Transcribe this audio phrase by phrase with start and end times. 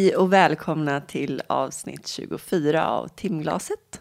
[0.00, 4.00] Hej och välkomna till avsnitt 24 av Timglaset.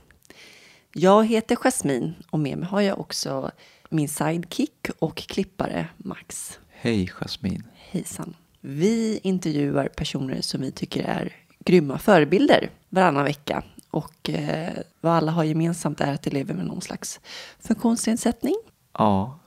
[0.94, 3.52] Jag heter Jasmin och med mig har jag också
[3.90, 6.60] min sidekick och klippare Max.
[6.70, 7.64] Hej Jasmin.
[7.76, 8.36] Hejsan.
[8.62, 13.64] Vi intervjuar personer som vi tycker är grymma förebilder varannan vecka.
[13.90, 17.20] Och eh, vad alla har gemensamt är att de lever med någon slags
[17.60, 18.56] funktionsnedsättning.
[18.94, 19.40] Ja,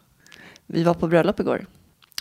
[0.66, 1.66] Vi var på bröllop igår.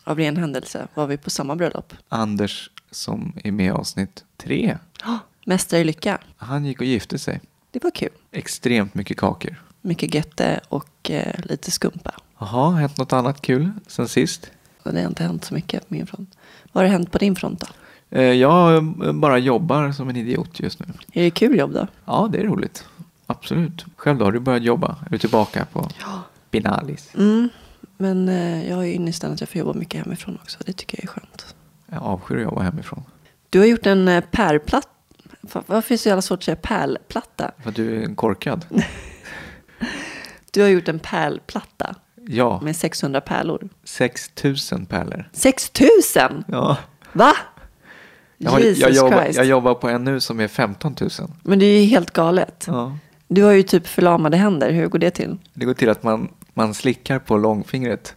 [0.03, 1.93] Av ren händelse var vi på samma bröllop.
[2.09, 4.77] Anders som är med i avsnitt tre.
[5.05, 6.17] Oh, Mästare i lycka.
[6.37, 7.41] Han gick och gifte sig.
[7.71, 8.09] Det var kul.
[8.31, 9.63] Extremt mycket kakor.
[9.81, 12.11] Mycket götte och eh, lite skumpa.
[12.39, 14.51] Jaha, hänt något annat kul sen sist?
[14.83, 16.37] Och det har inte hänt så mycket på min front.
[16.71, 17.67] Vad har det hänt på din front då?
[18.17, 20.85] Eh, Jag eh, bara jobbar som en idiot just nu.
[21.13, 21.87] Är det kul jobb då?
[22.05, 22.85] Ja, det är roligt.
[23.27, 23.85] Absolut.
[23.95, 24.25] Själv då?
[24.25, 24.95] Har du börjat jobba?
[25.05, 26.21] Är du tillbaka på Ja.
[26.51, 27.09] Binalis?
[27.15, 27.49] Mm,
[28.01, 30.59] men eh, jag har ju ynnesten att jag får jobba mycket hemifrån också.
[30.65, 31.55] Det tycker jag är skönt.
[31.85, 33.03] Jag avskyr att jobba hemifrån.
[33.49, 34.87] Du har gjort en eh, pärlplatta.
[35.41, 37.51] Varför är det så jävla svårt att säga pärlplatta?
[37.63, 38.65] För att du är en korkad.
[40.53, 41.95] Du har gjort en pärlplatta
[42.27, 43.69] Ja, med 600 pärlor.
[43.83, 45.29] 6000 pärlor.
[45.33, 46.43] 6000!
[46.47, 46.77] Ja.
[47.13, 47.33] Va?
[48.37, 49.37] Jag, har, Jesus jag, jobbar, Christ.
[49.37, 51.09] jag jobbar på en nu som är 15 000.
[51.43, 52.65] Men det är ju helt galet.
[52.67, 52.97] Ja.
[53.27, 54.71] Du har ju typ förlamade händer.
[54.71, 55.37] Hur går det till?
[55.53, 58.15] Det går till att man, man slickar på långfingret,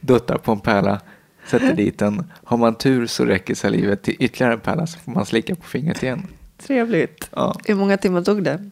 [0.00, 1.00] duttar på en pärla,
[1.46, 2.32] sätter dit den.
[2.44, 5.62] Har man tur så räcker salivet till ytterligare en pärla så får man slicka på
[5.62, 6.26] fingret igen.
[6.58, 7.30] Trevligt.
[7.32, 8.70] Ja, Hur många timmar tog det?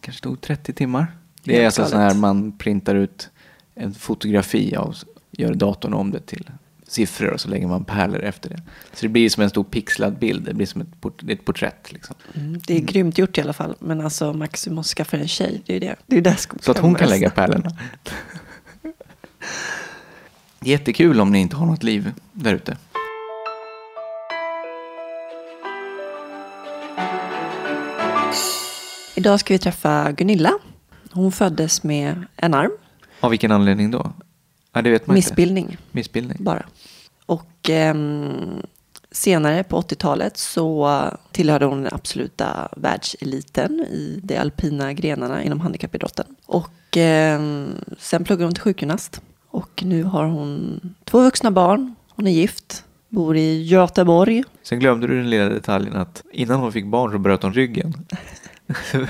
[0.00, 1.06] kanske tog 30 timmar.
[1.44, 3.30] Det är alltså så här man printar ut
[3.74, 4.96] en fotografi av,
[5.30, 6.50] gör datorn om det till
[6.88, 8.62] siffror och så lägger man pärlor efter det.
[8.92, 11.92] Så det blir som en stor pixlad bild, det blir som ett, port, ett porträtt.
[11.92, 12.16] Liksom.
[12.34, 13.76] Mm, det är grymt gjort i alla fall.
[13.78, 15.62] Men alltså Max, du måste skaffa en tjej.
[15.66, 15.96] Det är det.
[16.06, 17.70] Det är där Så att hon kan lägga pärlorna.
[20.60, 22.76] Jättekul om ni inte har något liv där ute.
[29.14, 30.52] Idag ska vi träffa Gunilla.
[31.10, 32.70] Hon föddes med en arm.
[33.20, 34.12] Av vilken anledning då?
[34.76, 35.26] Ja, det vet man inte.
[35.28, 36.36] Missbildning Missbildning.
[36.40, 36.62] bara.
[37.26, 38.62] Och ehm,
[39.10, 41.00] senare på 80-talet så
[41.32, 46.26] tillhörde hon den absoluta världseliten i de alpina grenarna inom handikappidrotten.
[46.46, 49.20] Och ehm, sen pluggade hon till sjukgymnast.
[49.48, 51.94] Och nu har hon två vuxna barn.
[52.08, 54.44] Hon är gift, bor i Göteborg.
[54.62, 57.94] Sen glömde du den lilla detaljen att innan hon fick barn så bröt hon ryggen.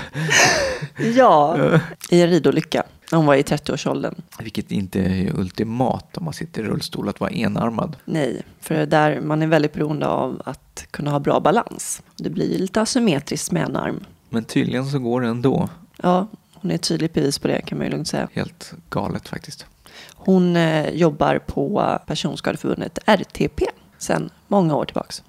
[1.15, 1.59] Ja,
[2.11, 2.83] i en ridolycka.
[3.11, 4.15] Hon var i 30-årsåldern.
[4.39, 7.97] Vilket inte är ultimat om man sitter i rullstol att vara enarmad.
[8.05, 12.03] Nej, för där man är väldigt beroende av att kunna ha bra balans.
[12.17, 14.05] Det blir lite asymmetriskt med en arm.
[14.29, 15.69] Men tydligen så går det ändå.
[15.97, 18.29] Ja, hon är ett tydligt bevis på det kan man ju lugnt säga.
[18.33, 19.67] Helt galet faktiskt.
[20.15, 23.63] Hon eh, jobbar på Personskadeförbundet RTP
[23.99, 25.23] sedan många år tillbaks.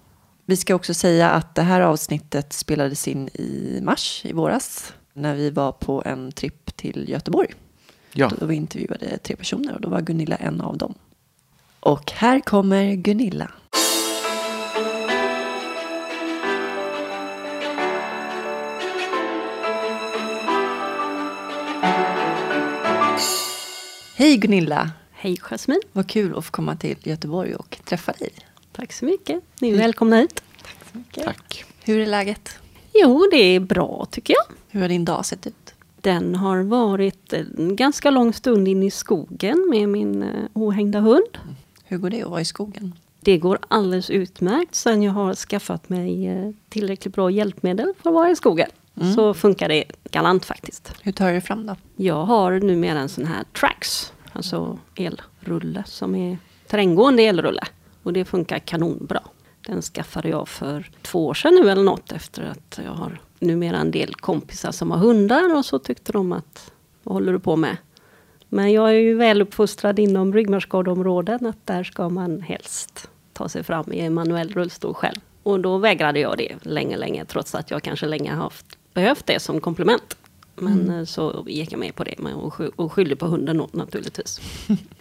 [0.45, 5.35] Vi ska också säga att det här avsnittet spelades in i mars i våras när
[5.35, 7.53] vi var på en tripp till Göteborg.
[8.19, 10.94] Ja, Då vi intervjuade tre personer och då var Gunilla en av dem.
[11.79, 13.51] Och här kommer Gunilla.
[24.16, 24.91] Hej Gunilla!
[25.11, 28.29] Hej Jasmin, Vad kul att få komma till Göteborg och träffa dig.
[28.72, 29.44] tack så mycket.
[29.61, 30.44] Ni är välkomna hit.
[31.23, 31.66] tack.
[31.84, 32.57] Hur är läget?
[32.94, 34.55] Jo, det är bra tycker jag.
[34.69, 35.66] Hur har din dag sett ut?
[36.02, 41.38] Den har varit en ganska lång stund in i skogen med min eh, ohängda hund.
[41.84, 42.94] Hur går det att vara i skogen?
[43.19, 48.13] Det går alldeles utmärkt sen jag har skaffat mig eh, tillräckligt bra hjälpmedel för att
[48.13, 48.69] vara i skogen.
[49.02, 49.13] Mm.
[49.13, 50.94] Så funkar det galant faktiskt.
[51.02, 51.75] Hur tar du fram då?
[51.96, 57.64] Jag har numera en sån här Trax, alltså elrulle som är terränggående elrulle.
[58.03, 59.22] Och det funkar kanonbra.
[59.66, 63.78] Den skaffade jag för två år sedan nu eller något efter att jag har numera
[63.78, 66.72] en del kompisar som har hundar och så tyckte de att
[67.03, 67.78] vad håller du på med?
[68.49, 73.63] Men jag är ju väl uppfostrad inom ryggmärgsskadeområden att där ska man helst ta sig
[73.63, 75.16] fram i en manuell rullstol själv.
[75.43, 79.25] Och då vägrade jag det länge, länge trots att jag kanske länge har haft, behövt
[79.25, 80.17] det som komplement.
[80.55, 83.69] Men eh, så gick jag med på det och, sky- och skyllde på hunden då,
[83.72, 84.41] naturligtvis.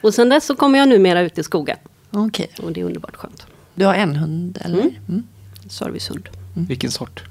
[0.00, 1.76] och sen dess så kommer jag numera ut i skogen
[2.10, 2.50] Okej.
[2.62, 3.46] och det är underbart skönt.
[3.74, 4.80] Du har en hund, eller?
[4.80, 4.94] Mm.
[5.08, 5.22] Mm.
[5.68, 6.28] Servicehund.
[6.68, 7.22] Vilken sort?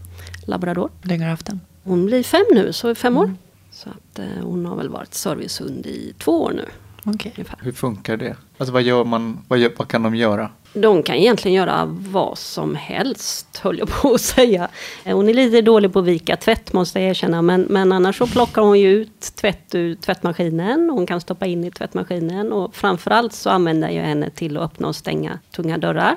[0.45, 0.89] Labrador.
[1.01, 1.61] Hur länge har du haft den?
[1.83, 3.33] Hon blir fem nu, så fem år.
[3.71, 6.65] Så att eh, hon har väl varit servicehund i två år nu.
[7.07, 7.59] Ungefär.
[7.61, 8.35] Hur funkar det?
[8.57, 9.39] Alltså vad gör man?
[9.47, 10.49] Vad, gör, vad kan de göra?
[10.73, 14.69] De kan egentligen göra vad som helst, höll jag på att säga.
[15.03, 17.41] Eh, Hon är lite dålig på att vika tvätt, måste jag erkänna.
[17.41, 20.89] Men, men annars så plockar hon ju ut tvätt ur tvättmaskinen.
[20.89, 22.51] Hon kan stoppa in i tvättmaskinen.
[22.53, 26.15] Och framförallt så använder jag henne till att öppna och stänga tunga dörrar.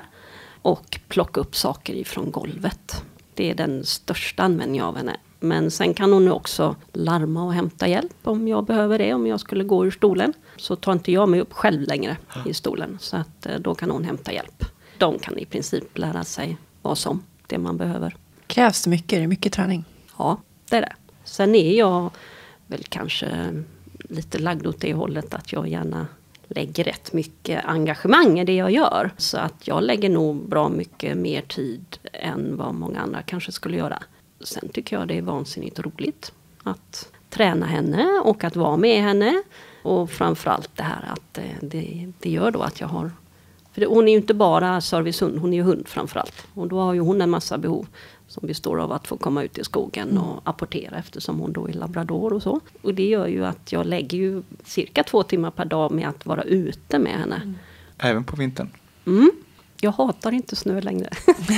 [0.61, 3.03] och plocka upp saker ifrån golvet.
[3.39, 5.17] Det är den största användningen av henne.
[5.39, 9.13] Men sen kan hon också larma och hämta hjälp om jag behöver det.
[9.13, 10.33] Om jag skulle gå ur stolen.
[10.57, 12.97] Så tar inte jag mig upp själv längre i stolen.
[13.01, 14.65] Så att eh, då kan hon hämta hjälp.
[14.97, 18.15] De kan i princip lära sig vad som det man behöver.
[18.47, 19.13] Krävs det mycket?
[19.13, 19.85] Är det mycket träning?
[20.17, 20.37] Ja,
[20.69, 20.93] det är det.
[21.23, 22.11] Sen är jag
[22.67, 23.63] väl kanske
[24.09, 26.07] lite lagd åt det hållet att jag gärna
[26.49, 29.11] lägger rätt mycket engagemang i det jag gör.
[29.17, 33.77] Så att jag lägger nog bra mycket mer tid än vad många andra kanske skulle
[33.77, 34.03] göra.
[34.41, 36.31] Sen tycker jag det är vansinnigt roligt
[36.63, 39.43] att träna henne och att vara med henne.
[39.83, 43.11] Och framförallt det här att det, det gör då att jag har
[43.71, 46.47] för hon är ju inte bara servicehund, hon är ju hund framförallt.
[46.53, 47.87] Och då har ju hon en massa behov
[48.29, 50.23] som består av att få komma ut i skogen Mm.
[50.23, 52.59] och apportera eftersom hon då är labrador och så.
[52.81, 56.25] Och det gör ju att jag lägger ju cirka två timmar per dag med att
[56.25, 57.53] vara ute med henne.
[57.97, 58.69] Även på vintern.
[59.07, 59.31] Mm.
[59.81, 61.09] Jag hatar inte snö längre.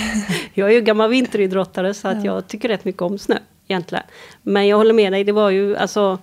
[0.53, 3.37] jag är ju gammal vinteridrottare så att jag tycker rätt mycket om snö
[3.67, 4.03] egentligen.
[4.41, 6.17] Men jag håller med dig, det var ju alltså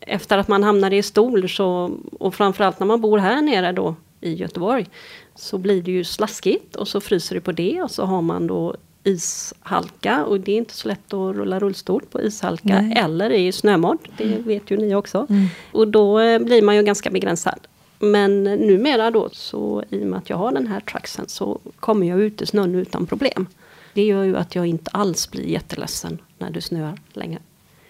[0.00, 1.90] efter att man hamnade i stol så,
[2.20, 4.86] och framförallt när man bor här nere då i Göteborg,
[5.34, 8.46] så blir det ju slaskigt och så fryser det på det och så har man
[8.46, 12.96] då ishalka och det är inte så lätt att rulla rullstol på ishalka Nej.
[12.96, 15.26] eller i snömodd, det vet ju ni också.
[15.72, 17.58] Och då eh, blir man ju ganska begränsad.
[17.98, 22.06] Men numera då, så i och med att jag har den här tracksen så kommer
[22.06, 23.46] jag ut i snön utan problem.
[23.94, 27.38] Det gör ju att jag inte alls blir jätteledsen när det snöar längre.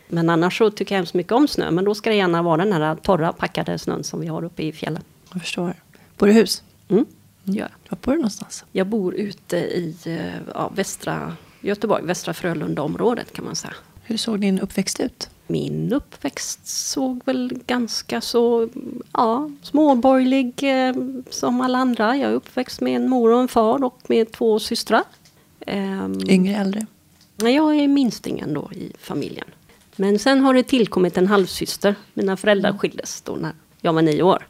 [0.08, 1.70] Men annars så tycker jag hemskt mycket om snö.
[1.70, 4.62] Men då ska det gärna vara den här torra packade snön som vi har uppe
[4.62, 5.02] i fjällen.
[5.32, 5.74] Jag förstår.
[6.18, 6.62] Bor du i hus?
[6.88, 7.06] Mm,
[7.52, 7.90] det gör jag.
[7.90, 8.64] Var bor du någonstans?
[8.72, 13.74] Jag bor ute i eh, ja, västra Göteborg, västra Frölunda-området kan man säga.
[14.02, 15.30] Hur såg din uppväxt ut?
[15.46, 18.68] Min uppväxt såg väl ganska så
[19.12, 20.94] ja, småborgerlig eh,
[21.30, 22.16] som alla andra.
[22.16, 25.02] Jag är uppväxt med en mor och en far och med två systrar.
[25.66, 26.86] Ehm, Yngre, äldre?
[27.36, 29.46] Jag är minstingen då i familjen.
[29.96, 31.94] Men sen har det tillkommit en halvsyster.
[32.14, 34.46] Mina föräldrar skildes då när jag var nio år.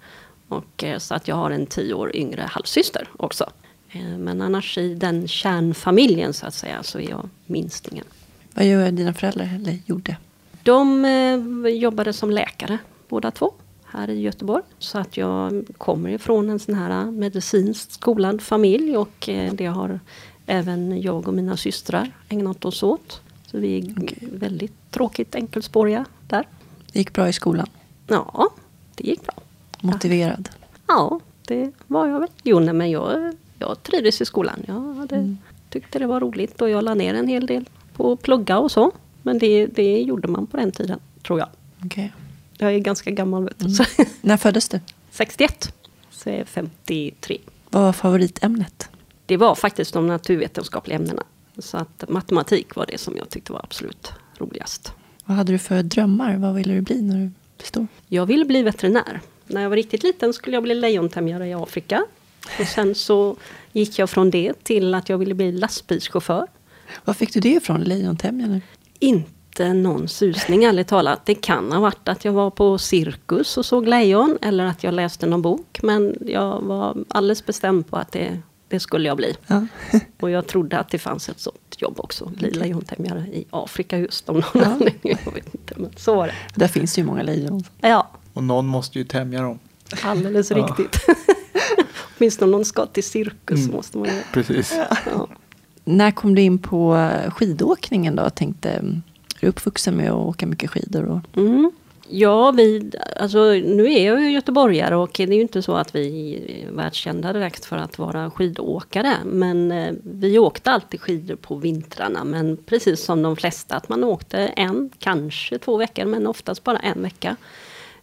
[0.49, 3.51] Och, eh, så att jag har en tio år yngre halvsyster också.
[3.91, 8.05] Eh, Men annars i den kärnfamiljen så att säga så är jag minstingen.
[8.55, 10.17] Vad gör dina föräldrar, eller gjorde?
[10.63, 12.79] De eh, jobbade som läkare
[13.09, 13.53] båda två
[13.85, 14.63] här i Göteborg.
[14.79, 20.01] Så att jag kommer ifrån en sån här medicinskt skolad familj och eh, det har
[20.47, 23.21] även jag och mina systrar ägnat oss åt.
[23.47, 24.19] Så vi är Okej.
[24.33, 26.47] väldigt tråkigt enkelspåriga där.
[26.93, 27.67] Det gick bra i skolan?
[28.07, 28.51] Ja,
[28.95, 29.35] det gick bra.
[29.83, 30.49] Motiverad?
[30.87, 32.29] Ja, det var jag väl.
[32.43, 34.63] Jo, nej, men jag, jag trivdes i skolan.
[34.67, 35.37] Jag hade,
[35.71, 38.71] tyckte det var roligt och jag la ner en hel del på att plugga och
[38.71, 38.93] så.
[39.23, 41.49] Men det, det gjorde man på den tiden, tror jag.
[41.85, 42.13] Okej.
[42.59, 43.71] Jag är ganska gammal, vet du.
[43.71, 43.85] Så,
[44.21, 44.81] När föddes du?
[45.11, 45.75] 61.
[46.11, 47.39] Så jag är 53.
[47.71, 48.89] Vad var favoritämnet?
[49.27, 51.23] Det var faktiskt de naturvetenskapliga ämnena.
[51.59, 54.93] Så att matematik var det som jag tyckte var absolut roligast.
[55.25, 56.37] Vad hade du för drömmar?
[56.37, 57.87] Vad ville du bli när du blev stor?
[58.07, 59.21] Jag ville bli veterinär.
[59.49, 62.05] När jag var riktigt liten skulle jag bli lejontämjare i Afrika.
[62.61, 63.37] Och sen så
[63.73, 66.47] gick jag från det till att jag ville bli lastbilschaufför.
[67.05, 67.81] Var fick du det ifrån?
[67.81, 68.63] Lejontämjaren?
[68.99, 71.27] Inte någon susning ärligt talat.
[71.27, 74.95] Det kan ha varit att jag var på cirkus och såg lejon eller att jag
[74.95, 75.79] läste någon bok.
[75.83, 78.39] Men jag var alldeles bestämd på att det,
[78.69, 79.35] det skulle jag bli.
[79.47, 79.67] Ja.
[80.21, 82.25] Och jag trodde att det fanns ett sånt jobb också.
[82.27, 82.61] Bli Okej.
[82.61, 84.65] lejontämjare i Afrika just om någon Ja.
[84.65, 85.19] anledning.
[85.25, 86.35] Jag vet inte, men så var det.
[86.55, 87.65] Där finns ju många lejon.
[87.81, 89.59] Ja, Och någon måste ju tämja dem.
[90.03, 90.57] alldeles Ja.
[90.57, 90.97] riktigt.
[92.19, 93.77] Åtminstone om någon ska till cirkus Mm.
[93.77, 94.23] måste man ju...
[94.33, 94.75] Precis.
[95.07, 95.29] Ja.
[95.85, 98.31] När kom du in på skidåkningen då?
[98.31, 99.01] Tänkte, är
[99.41, 101.05] du uppvuxen med att åka mycket skidor?
[101.05, 101.39] Och...
[101.39, 101.73] Mm.
[102.11, 102.91] Ja, vi,
[103.21, 106.35] alltså, nu är jag ju göteborgare och det är ju inte så att vi
[106.67, 109.15] är världskända direkt för att vara skidåkare.
[109.25, 112.25] Men eh, vi åkte alltid skidor på vintrarna.
[112.25, 116.79] Men precis som de flesta, att man åkte en, kanske två veckor, men oftast bara
[116.79, 117.37] en vecka.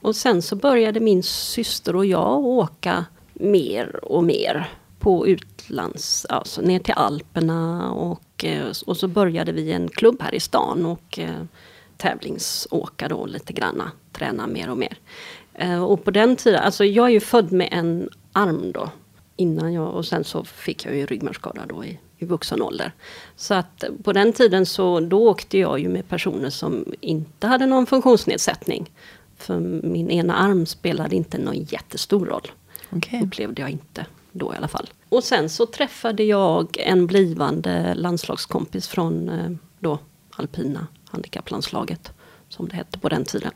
[0.05, 4.69] Och sen så började min syster och jag åka mer och mer
[4.99, 10.35] på utlands, alltså ner till Alperna och, eh, och så började vi en klubb här
[10.35, 11.43] i stan och eh,
[11.97, 14.97] tävlingsåka då lite granna, träna mer och mer.
[15.53, 18.89] Eh, och på den tiden, alltså jag är ju född med en arm då
[19.35, 22.91] innan jag och sen så fick jag ju ryggmärgsskada då i, i vuxen ålder.
[23.35, 27.65] Så att på den tiden så då åkte jag ju med personer som inte hade
[27.65, 28.89] någon funktionsnedsättning.
[29.45, 32.51] För min ena arm spelade inte någon jättestor roll.
[32.89, 33.21] Okej.
[33.23, 34.89] Upplevde jag inte då i alla fall.
[35.09, 39.99] Och sen så träffade jag en blivande landslagskompis från eh, då
[40.29, 42.11] alpina handikapplandslaget.
[42.49, 43.51] Som det hette på den tiden.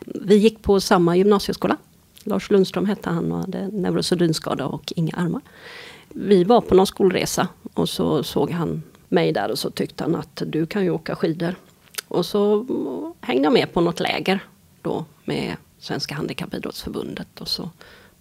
[0.00, 1.76] Vi gick på samma gymnasieskola.
[2.24, 5.40] Lars Lundström hette han och hade neurosedynskada och inga armar.
[6.08, 10.14] Vi var på någon skolresa och så såg han mig där och så tyckte han
[10.14, 11.54] att du kan ju åka skidor.
[12.08, 12.66] Och så
[13.20, 14.40] hängde jag med på något läger
[14.82, 17.70] då med Svenska Handikappidrottsförbundet och så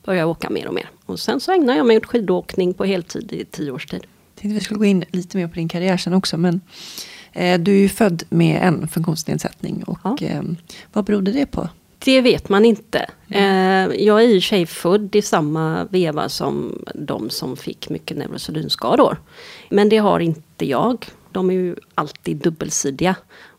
[0.06, 0.90] började jag åka mer och mer.
[1.06, 4.00] Och sen så ägnade jag mig åt skidåkning på heltid i tio års tid.
[4.04, 6.38] Jag tänkte vi skulle gå in lite mer på din karriär sen också.
[6.38, 6.62] Men
[7.34, 9.84] eh, du är ju född med en funktionsnedsättning.
[9.84, 10.18] Och Ja.
[10.22, 10.42] eh,
[10.94, 11.70] vad berodde det på?
[12.00, 13.10] Det vet man inte.
[13.30, 13.42] Eh,
[14.06, 19.18] jag är i och sig född i samma veva som de som fick mycket neurosedynskador.
[19.70, 21.06] Men det har inte jag.
[21.32, 23.16] De är ju alltid dubbelsidiga.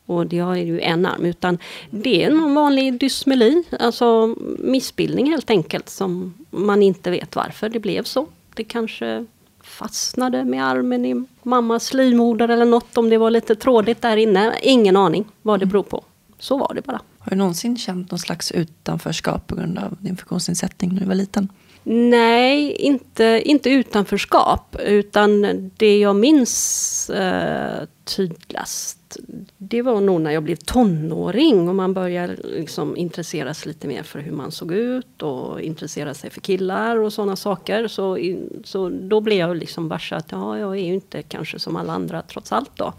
[0.08, 1.24] Och det har ju en arm.
[1.24, 1.58] Utan
[1.90, 3.62] det är någon vanlig dysmeli.
[3.80, 5.88] Alltså missbildning helt enkelt.
[5.88, 8.26] Som man inte vet varför det blev så.
[8.54, 9.26] Det kanske
[9.62, 12.98] fastnade med armen i mammas livmoder eller något.
[12.98, 14.54] Om det var lite trådigt där inne.
[14.62, 16.04] Ingen aning vad det beror på.
[16.38, 17.00] Så var det bara.
[17.18, 21.14] Har du någonsin känt någon slags utanförskap på grund av din funktionsnedsättning när du var
[21.14, 21.48] liten?
[21.90, 24.76] Nej, inte, inte utanförskap.
[24.86, 25.42] Utan
[25.76, 27.82] det jag minns eh,
[28.16, 29.16] tydligast,
[29.58, 34.02] det var nog när jag blev tonåring och man började liksom intressera sig lite mer
[34.02, 37.88] för hur man såg ut och intressera sig för killar och sådana saker.
[37.88, 38.18] Så,
[38.64, 41.92] så då blev jag liksom varse att ja, jag är ju inte kanske som alla
[41.92, 42.92] andra trots allt då.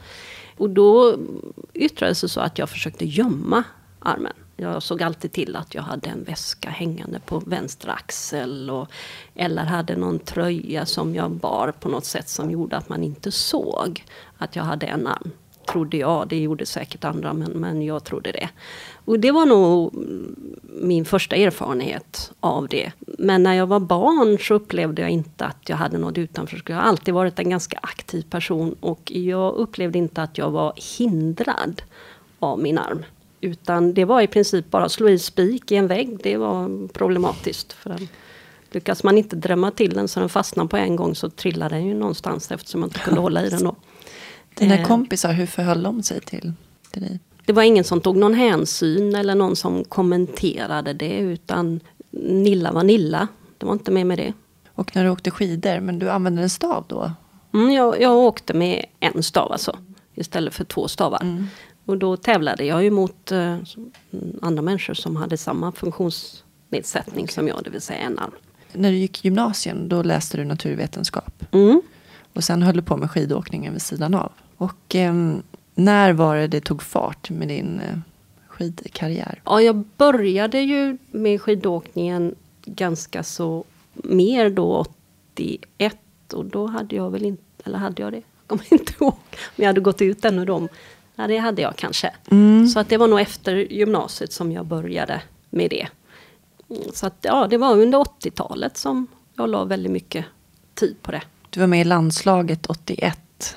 [0.58, 1.16] Och då
[1.74, 3.64] yttrade det sig så att jag försökte gömma
[4.00, 4.34] armen.
[4.62, 8.70] Jag såg alltid till att jag hade en väska hängande på vänster axel.
[8.70, 8.88] Och,
[9.36, 13.32] eller hade någon tröja som jag bar på något sätt som gjorde att man inte
[13.32, 14.04] såg
[14.38, 15.32] att jag hade en arm.
[15.72, 18.50] Trodde jag, det gjorde säkert andra men, men jag trodde det.
[19.06, 19.94] Och det var nog
[20.64, 22.92] min första erfarenhet av det.
[23.00, 26.70] Men när jag var barn så upplevde jag inte att jag hade något utanförskap.
[26.70, 30.74] Jag har alltid varit en ganska aktiv person och jag upplevde inte att jag var
[30.98, 31.82] hindrad
[32.40, 33.04] av min arm.
[33.42, 36.18] Utan det var i princip bara att slå i spik i en vägg.
[36.24, 37.74] Det var problematiskt.
[37.74, 38.08] För den,
[38.72, 41.86] lyckas man inte drämma till den så den fastnar på en gång så trillar den
[41.86, 43.76] ju någonstans eftersom man inte kunde hålla i den då.
[44.56, 44.88] Dina Eh.
[44.88, 46.54] kompisar, hur förhöll de sig till,
[46.92, 47.20] till dig?
[47.46, 51.80] Det var ingen som tog någon hänsyn eller någon som kommenterade det utan
[52.12, 53.28] Nilla var Nilla.
[53.58, 54.34] Det var inte mer med det.
[54.76, 57.12] Och när du åkte skidor, men du använde en stav då?
[57.54, 59.78] Mm, jag, jag åkte med en stav alltså,
[60.16, 61.48] istället för två stavar.
[61.90, 63.58] Och då tävlade jag ju mot eh,
[64.42, 68.32] andra människor som hade samma funktionsnedsättning som jag, det vill säga en arm.
[68.74, 71.46] När du gick gymnasien, då läste du naturvetenskap.
[71.52, 71.82] Mm.
[72.34, 74.32] Och sen höll du på med skidåkningen vid sidan av.
[74.58, 75.42] Och ehm,
[75.76, 77.98] när var det det tog fart med din eh,
[78.48, 79.42] skidkarriär?
[79.46, 84.86] Ja, jag började ju med skidåkningen ganska så mer då
[85.38, 85.98] 81
[86.34, 88.18] och då hade jag väl inte, eller hade jag det?
[88.18, 90.68] Jag kommer inte ihåg om jag hade gått ut ännu då.
[91.20, 92.12] Ja, det hade jag kanske.
[92.74, 95.88] Så att det var nog efter gymnasiet som jag började med det.
[96.70, 100.26] Mm, Så att ja, det var under 80-talet som jag la väldigt mycket
[100.74, 101.22] tid på det.
[101.50, 103.56] Du var med i landslaget 81,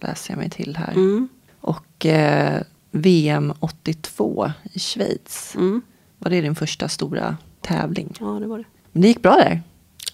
[0.00, 0.92] läser jag mig till här.
[0.92, 1.28] Mm.
[1.60, 5.54] Och eh, VM 82 i Schweiz.
[5.56, 5.82] Mm.
[6.18, 8.14] Var det din första stora tävling?
[8.20, 8.64] Ja, det var det.
[8.92, 9.62] Men det gick bra där.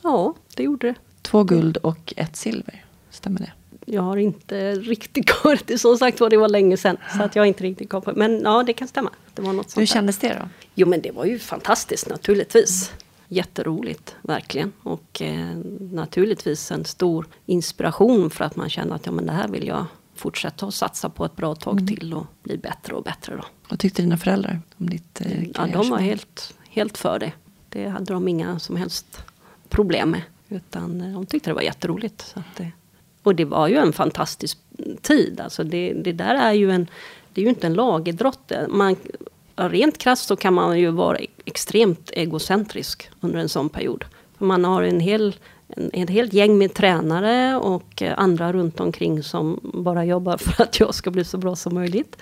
[0.03, 0.95] Ja, det gjorde det.
[1.23, 2.85] Två guld och ett silver.
[3.11, 3.53] Stämmer det?
[3.85, 5.59] Jag har inte riktigt koll.
[5.79, 6.97] Som sagt var det var länge sedan.
[7.17, 8.13] Så att jag inte riktigt på det.
[8.15, 9.11] Men ja, det kan stämma.
[9.35, 10.49] Det var något sånt Hur kändes det då?
[10.75, 12.93] Jo men det var ju fantastiskt naturligtvis.
[13.29, 14.73] Jätteroligt, verkligen.
[14.83, 15.57] Och eh,
[15.93, 19.87] naturligtvis en stor inspiration för att man känner att ja, men det här vill jag
[20.15, 23.37] fortsätta att satsa på ett bra tag till och bli bättre och bättre.
[23.37, 23.45] Då.
[23.69, 27.33] Vad tyckte dina föräldrar om ditt eh, Ja, de var helt, helt för det.
[27.69, 29.25] Det hade de inga som helst
[29.69, 30.23] problem med.
[30.49, 32.21] Utan eh, de tyckte det var jätteroligt.
[32.21, 32.73] Så att det,
[33.25, 34.59] och det var ju en fantastisk
[35.03, 35.41] tid.
[35.41, 36.87] Alltså det, det där är ju en...
[37.33, 38.53] Det är ju inte en lagidrott.
[38.69, 38.97] Man,
[39.57, 44.05] rent krasst så kan man ju vara e-, extremt egocentrisk under en sån period.
[44.39, 45.37] För man har en hel,
[45.69, 50.63] en, ett helt gäng med tränare och eh, andra runt omkring som bara jobbar för
[50.63, 52.17] att jag ska bli så bra som möjligt.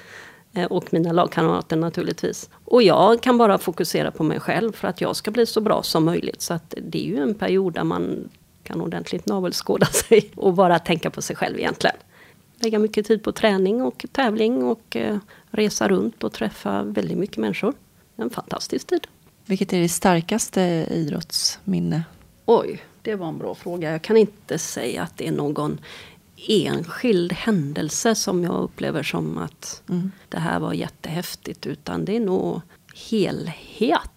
[0.55, 2.51] Eh, och mina lagkamrater naturligtvis.
[2.65, 5.83] Och jag kan bara fokusera på mig själv för att jag ska bli så bra
[5.83, 6.43] som möjligt.
[6.43, 8.29] Så att det är ju en period där man
[8.63, 11.97] kan ordentligt navelskåda sig och bara tänka på sig själv egentligen.
[12.61, 15.19] Lägga mycket tid på träning och tävling och eh,
[15.51, 17.75] resa runt och träffa väldigt mycket människor.
[18.17, 19.07] En fantastisk tid.
[19.47, 22.05] Vilket är ditt starkaste idrottsminne?
[22.47, 23.93] Oj, det var en bra fråga.
[23.93, 25.81] Jag kan inte säga att det är någon
[26.49, 29.83] enskild händelse som jag upplever som att
[30.29, 31.67] det här var jättehäftigt.
[31.67, 32.61] Utan det är nog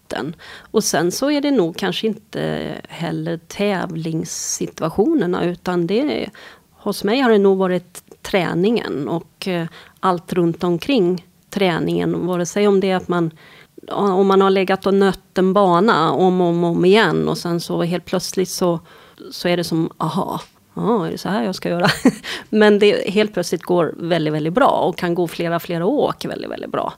[0.06, 0.36] botten.
[0.72, 5.46] Och sen så är det nog kanske inte heller tävlingssituationerna.
[5.46, 6.30] Utan det är,
[6.72, 9.68] hos mig har det nog varit träningen och eh,
[10.00, 12.28] allt runt omkring träningen.
[12.28, 13.32] Vare sig om det är att man
[13.92, 17.60] om man har legat och nött en bana om och om, om igen och sen
[17.60, 18.80] så helt plötsligt så,
[19.32, 20.42] så är det som, aha,
[20.76, 21.88] Ja, är det så här jag ska göra?
[22.50, 26.52] Men det helt plötsligt går väldigt, väldigt bra och kan gå flera, flera åk väldigt,
[26.52, 26.94] väldigt bra.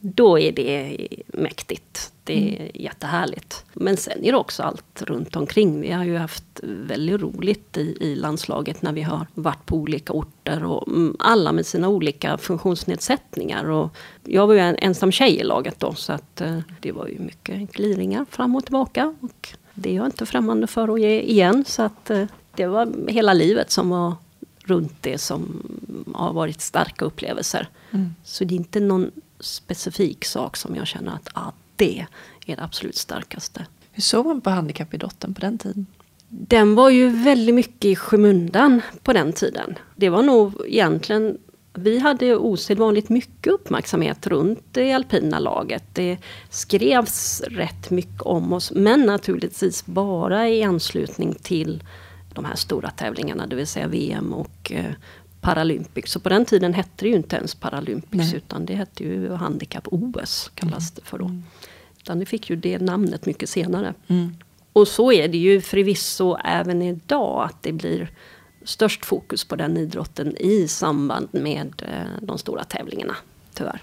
[0.00, 2.12] Då är det mäktigt.
[2.24, 2.70] Det är mm.
[2.74, 3.64] jättehärligt.
[3.72, 5.80] Men sen är det också allt runt omkring.
[5.80, 10.12] Vi har ju haft väldigt roligt i, i landslaget när vi har varit på olika
[10.12, 10.64] orter.
[10.64, 13.70] Och mm, alla med sina olika funktionsnedsättningar.
[13.70, 15.94] Och jag var ju en ensam tjej i laget då.
[15.94, 19.14] Så att, eh, det var ju mycket gliringar fram och tillbaka.
[19.20, 21.64] Och det är jag inte främmande för att ge igen.
[21.66, 24.14] Så att, eh, det var hela livet som var
[24.64, 25.62] runt det som
[26.14, 27.68] har varit starka upplevelser.
[27.90, 28.14] Mm.
[28.24, 32.06] Så det är inte någon specifik sak som jag känner att ah, det
[32.46, 33.66] är det absolut starkaste.
[33.92, 35.86] Hur såg man på handikappidrotten på den tiden?
[36.28, 39.78] Den var ju väldigt mycket i skymundan på den tiden.
[39.96, 41.38] Det var nog egentligen
[41.72, 45.84] vi hade osedvanligt mycket uppmärksamhet runt det alpina laget.
[45.92, 46.18] Det
[46.50, 51.82] skrevs rätt mycket om oss, men naturligtvis bara i anslutning till
[52.34, 54.92] de här stora tävlingarna, det vill säga VM och eh,
[55.40, 56.12] Paralympics.
[56.12, 58.36] Så på den tiden hette det ju inte ens Paralympics Nej.
[58.36, 61.24] utan det hette ju Handikapp-OS kallas det för då.
[61.24, 61.42] Mm.
[61.98, 63.94] Utan det fick ju det namnet mycket senare.
[64.08, 64.36] Mm.
[64.72, 68.10] Och så är det ju förvisso även idag att det blir
[68.64, 73.16] störst fokus på den idrotten i samband med eh, de stora tävlingarna,
[73.54, 73.82] tyvärr.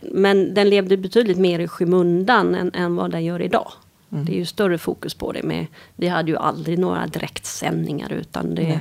[0.00, 3.72] Men den levde betydligt mer i skymundan än, än vad den gör idag.
[4.12, 4.24] Mm.
[4.24, 5.42] Det är ju större fokus på det.
[5.42, 5.66] Med,
[5.96, 8.80] vi hade ju aldrig några direktsändningar utan det,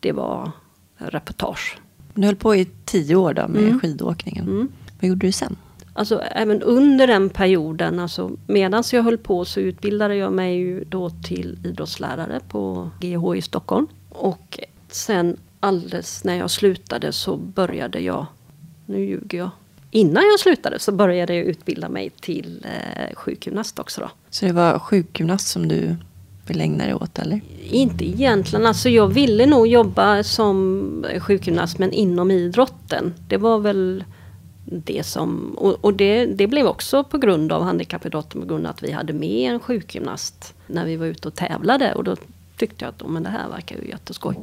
[0.00, 0.50] det var
[0.98, 1.78] reportage.
[2.14, 3.80] Du höll på i tio år då med mm.
[3.80, 4.44] skidåkningen.
[4.44, 4.68] Mm.
[5.00, 5.56] Vad gjorde du sen?
[5.92, 10.84] Alltså även under den perioden, alltså medan jag höll på så utbildade jag mig ju
[10.84, 13.86] då till idrottslärare på GH i Stockholm.
[14.08, 18.26] Och sen alldeles när jag slutade så började jag,
[18.86, 19.50] nu ljuger jag,
[19.90, 24.00] innan jag slutade så började jag utbilda mig till eh, sjukgymnast också.
[24.00, 24.10] Då.
[24.30, 25.96] Så det var sjukgymnast som du
[26.50, 27.40] vill ägna dig åt eller?
[27.70, 28.66] Inte egentligen.
[28.66, 33.14] Alltså jag ville nog jobba som sjukgymnast men inom idrotten.
[33.28, 34.04] Det var väl
[34.66, 35.54] det som...
[35.58, 38.92] Och, och det, det, blev också på grund av handikappidrotten på grund av att vi
[38.92, 41.94] hade med en sjukgymnast när vi var ute och tävlade.
[41.94, 42.16] Och då
[42.56, 44.36] tyckte jag att oh, men det här verkar ju jätteskoj.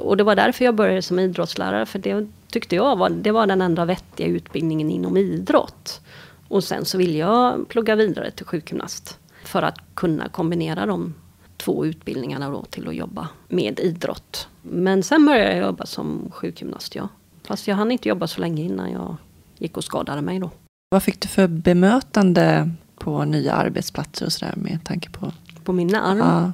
[0.00, 1.86] Och det var därför jag började som idrottslärare.
[1.86, 6.00] För det tyckte jag var, det var den enda vettiga utbildningen inom idrott.
[6.48, 9.18] Och sen så ville jag plugga vidare till sjukgymnast.
[9.48, 11.14] För att kunna kombinera de
[11.56, 14.48] två utbildningarna då till att jobba med idrott.
[14.62, 17.08] Men sen började jag jobba som sjukgymnast, ja.
[17.44, 19.16] Fast jag hann inte jobba så länge innan jag
[19.58, 20.50] gick och skadade mig då.
[20.90, 25.32] Vad fick du för bemötande på nya arbetsplatser och sådär med tanke på?
[25.64, 26.18] På min arm?
[26.18, 26.52] Ja.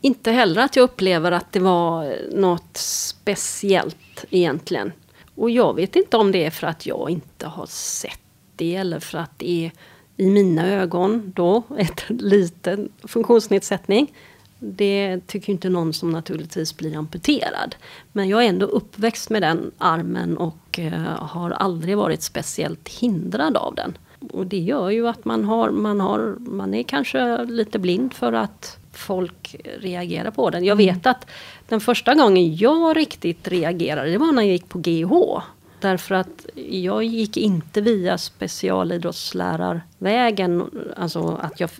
[0.00, 4.92] Inte heller att jag upplever att det var något speciellt egentligen.
[5.34, 8.20] Och jag vet inte om det är för att jag inte har sett
[8.56, 9.72] det eller för att det är
[10.16, 14.12] i mina ögon då ett liten funktionsnedsättning.
[14.58, 17.76] Det tycker inte någon som naturligtvis blir amputerad.
[18.12, 23.56] Men jag är ändå uppväxt med den armen och uh, har aldrig varit speciellt hindrad
[23.56, 23.98] av den.
[24.32, 28.32] Och det gör ju att man, har, man, har, man är kanske lite blind för
[28.32, 30.64] att folk reagerar på den.
[30.64, 31.26] Jag vet att
[31.68, 35.42] den första gången jag riktigt reagerade, det var när jag gick på GH.
[35.84, 41.70] Därför att jag gick inte via specialidrottslärarvägen, alltså att jag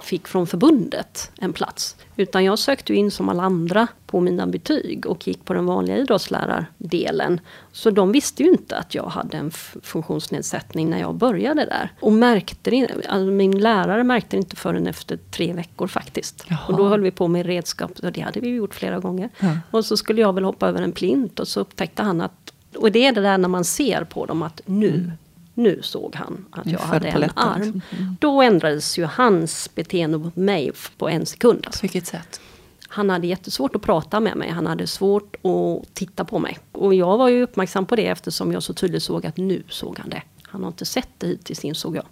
[0.00, 1.96] fick från förbundet en plats.
[2.16, 5.96] Utan jag sökte in som alla andra på mina betyg och gick på den vanliga
[5.96, 7.40] idrottslärardelen.
[7.72, 9.50] Så de visste ju inte att jag hade en
[9.82, 11.92] funktionsnedsättning när jag började där.
[12.00, 16.44] Och märkte alltså min lärare märkte det inte förrän efter tre veckor faktiskt.
[16.48, 16.58] Jaha.
[16.66, 19.30] Och då höll vi på med redskap, och det hade vi gjort flera gånger.
[19.38, 19.58] Ja.
[19.70, 22.43] Och så skulle jag väl hoppa över en plint och så upptäckte han att
[22.76, 25.10] och det är det där när man ser på dem att nu, mm.
[25.54, 27.62] nu såg han att jag hade en arm.
[27.62, 28.16] Mm.
[28.20, 31.62] Då ändrades ju hans beteende mot mig på en sekund.
[31.66, 31.80] Alltså.
[31.80, 32.40] På vilket sätt?
[32.88, 34.50] Han hade jättesvårt att prata med mig.
[34.50, 36.58] Han hade svårt att titta på mig.
[36.72, 39.98] Och jag var ju uppmärksam på det eftersom jag så tydligt såg att nu såg
[39.98, 40.22] han det.
[40.42, 42.04] Han har inte sett det hittills insåg jag.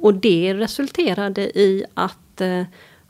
[0.00, 2.62] Och det resulterade i att eh,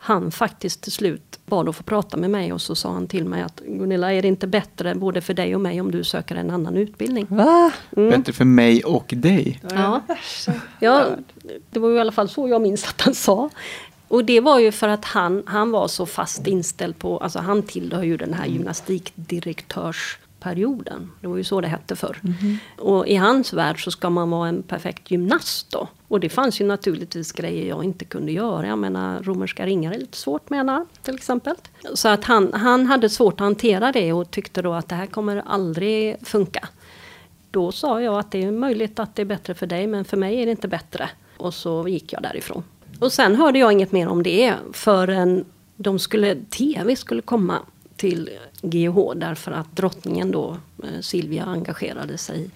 [0.04, 3.24] han faktiskt till slut bad att få prata med mig och så sa han till
[3.24, 6.36] mig att Gunilla, är det inte bättre både för dig och mig om du söker
[6.36, 7.26] en annan utbildning?
[7.30, 7.72] Va?
[7.96, 8.10] Mm.
[8.10, 9.60] Bättre för mig och dig?
[9.70, 10.02] Ja.
[10.80, 11.06] ja,
[11.70, 13.50] det var ju i alla fall så jag minns att han sa.
[14.08, 17.62] Och det var ju för att han, han var så fast inställd på, alltså han
[17.62, 21.10] tillhör ju den här gymnastikdirektörs perioden.
[21.20, 22.20] Det var ju så det hette förr.
[22.24, 22.56] Mm.
[22.78, 25.88] Och i hans värld så ska man vara en perfekt gymnast då.
[26.08, 28.66] Och det fanns ju naturligtvis grejer jag inte kunde göra.
[28.66, 31.54] Jag menar romerska ringar är lite svårt med en arm till exempel.
[31.94, 35.06] Så att han, han hade svårt att hantera det och tyckte då att det här
[35.06, 36.68] kommer aldrig funka.
[37.50, 40.16] Då sa jag att det är möjligt att det är bättre för dig men för
[40.16, 41.10] mig är det inte bättre.
[41.36, 42.62] Och så gick jag därifrån.
[43.00, 45.44] Och sen hörde jag inget mer om det förrän
[45.76, 47.58] de skulle, TV skulle komma
[48.02, 48.30] till
[48.62, 52.50] GH därför att drottningen då, eh, Silvia, engagerade sig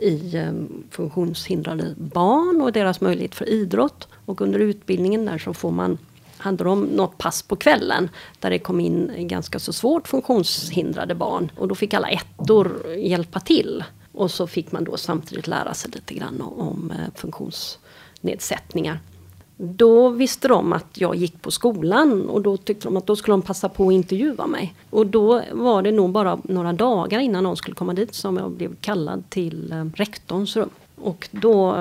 [0.00, 0.52] i eh,
[0.90, 4.08] funktionshindrade barn och deras möjlighet för idrott.
[4.26, 5.98] Och under utbildningen där så får man
[6.36, 8.10] hade de något pass på kvällen
[8.40, 11.50] där det kom in ganska så svårt funktionshindrade barn.
[11.56, 13.84] Och då fick alla ettor hjälpa till.
[14.12, 19.00] Och så fick man då samtidigt lära sig lite grann om eh, funktionsnedsättningar.
[19.64, 23.32] Då visste de att jag gick på skolan och då tyckte de att då skulle
[23.32, 24.74] de passa på att intervjua mig.
[24.90, 28.50] Och då var det nog bara några dagar innan de skulle komma dit som jag
[28.50, 30.70] blev kallad till eh, rektorns rum.
[30.96, 31.74] Och då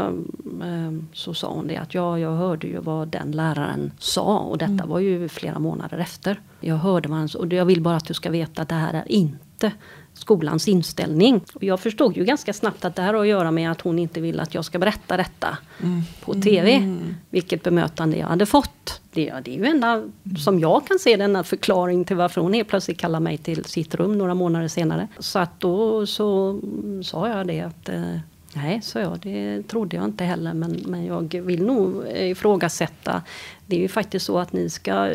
[0.64, 4.58] eh, så sa hon det att ja, jag hörde ju vad den läraren sa och
[4.58, 4.90] detta mm.
[4.90, 6.42] var ju flera månader efter.
[6.60, 8.76] Jag hörde vad han sa och jag vill bara att du ska veta att det
[8.76, 9.72] här är inte
[10.22, 11.42] skolans inställning.
[11.54, 14.00] Och jag förstod ju ganska snabbt att det här har att göra med att hon
[14.00, 16.02] inte vill att jag ska berätta detta mm.
[16.22, 16.72] på TV.
[16.72, 17.16] Mm.
[17.30, 19.02] Vilket bemötande jag hade fått.
[19.14, 20.04] Det, det är ju enda
[20.40, 23.96] som jag kan se denna förklaring till varför hon helt plötsligt kallar mig till sitt
[23.96, 25.08] rum några månader senare.
[25.20, 26.60] Så att då så
[27.04, 28.18] sa jag det att eh,
[28.54, 29.20] Nej, sa jag.
[29.20, 30.54] Det trodde jag inte heller.
[30.54, 33.22] Men, men jag vill nog ifrågasätta.
[33.66, 35.10] Det är ju faktiskt så att ni ska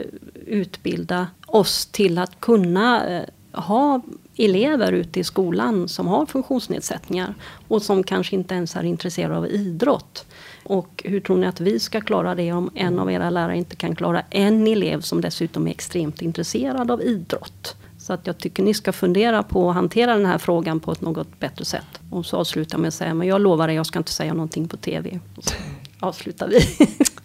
[0.47, 4.03] utbilda oss till att kunna eh, ha
[4.37, 7.35] elever ute i skolan som har funktionsnedsättningar
[7.69, 10.27] och som kanske inte ens är intresserade av idrott.
[10.65, 13.77] Och hur tror ni att vi ska klara det om en av era lärare inte
[13.77, 17.77] kan klara en elev som dessutom är extremt intresserad av idrott?
[17.99, 21.01] Så att jag tycker ni ska fundera på att hantera den här frågan på ett
[21.01, 22.01] något bättre sätt.
[22.11, 24.69] Och så avslutar med att säga, men jag lovar dig, jag ska inte säga någonting
[24.69, 25.21] på TV.
[25.37, 25.55] Och så
[26.01, 26.61] avslutar vi.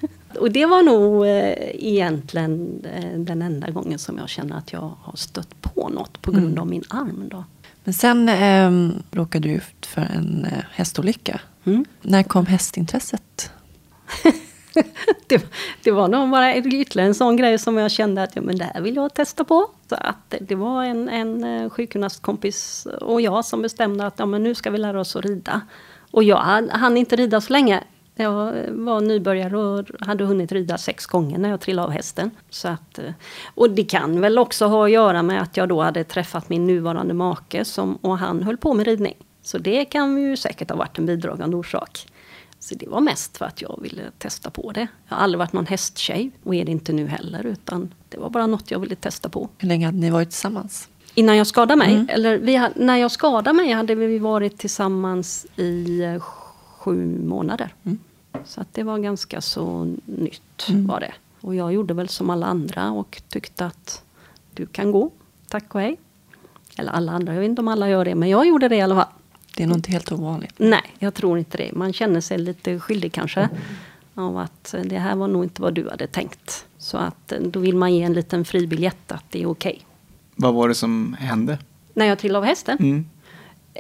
[0.37, 4.93] och det var nog eh, egentligen eh, den enda gången som jag känner att jag
[5.01, 6.59] har stött på något på grund mm.
[6.59, 7.29] av min arm.
[7.31, 7.43] Då.
[7.83, 11.39] Men sen eh, råkade du ut för en eh, hästolycka.
[11.63, 11.85] Mm.
[12.01, 13.51] När kom hästintresset?
[15.27, 15.45] det,
[15.83, 18.63] det, var nog bara ytterligare en sån grej som jag kände att ja, men det
[18.73, 19.67] här vill jag testa på.
[19.89, 24.55] Så att det var en, en sjukgymnastkompis och jag som bestämde att ja, men nu
[24.55, 25.61] ska vi lära oss att rida.
[26.11, 26.37] Och jag
[26.71, 27.83] hann inte rida så länge.
[28.21, 32.31] Jag var nybörjare och hade hunnit rida sex gånger när jag trillade av hästen.
[32.49, 33.05] Så att, eh,
[33.55, 36.67] och det kan väl också ha att göra med att jag då hade träffat min
[36.67, 39.15] nuvarande make som, och han höll på med ridning.
[39.41, 42.07] Så det kan ju säkert ha varit en bidragande orsak.
[42.59, 44.87] Så det var mest för att jag ville testa på det.
[45.07, 47.45] Jag har aldrig varit någon hästtjej och är det inte nu heller.
[47.45, 49.49] Utan det var bara något jag ville testa på.
[49.57, 50.89] Hur länge hade ni varit tillsammans?
[51.15, 51.93] Innan jag skadade mig?
[51.93, 52.09] Mm.
[52.09, 56.19] Eller vi, när jag skadade mig hade vi varit tillsammans i eh,
[56.81, 57.73] sju månader.
[57.83, 57.99] Mm.
[58.45, 60.87] Så att det var ganska så nytt mm.
[60.87, 61.13] var det.
[61.41, 64.03] Och jag gjorde väl som alla andra och tyckte att
[64.53, 65.11] du kan gå,
[65.47, 65.97] tack och hej.
[66.77, 68.81] Eller alla andra, jag vet inte om alla gör det, men jag gjorde det i
[68.81, 69.13] alla fall.
[69.55, 70.53] Det är nog inte helt ovanligt.
[70.57, 71.71] Nej, jag tror inte det.
[71.73, 73.41] Man känner sig lite skyldig kanske.
[73.41, 73.57] Mm.
[74.15, 76.65] Av att det här var nog inte vad du hade tänkt.
[76.77, 79.71] Så att då vill man ge en liten fribiljett att det är okej.
[79.71, 79.85] Okay.
[80.35, 81.57] Vad var det som hände?
[81.93, 82.77] När jag trillade av hästen?
[82.79, 83.09] Mm.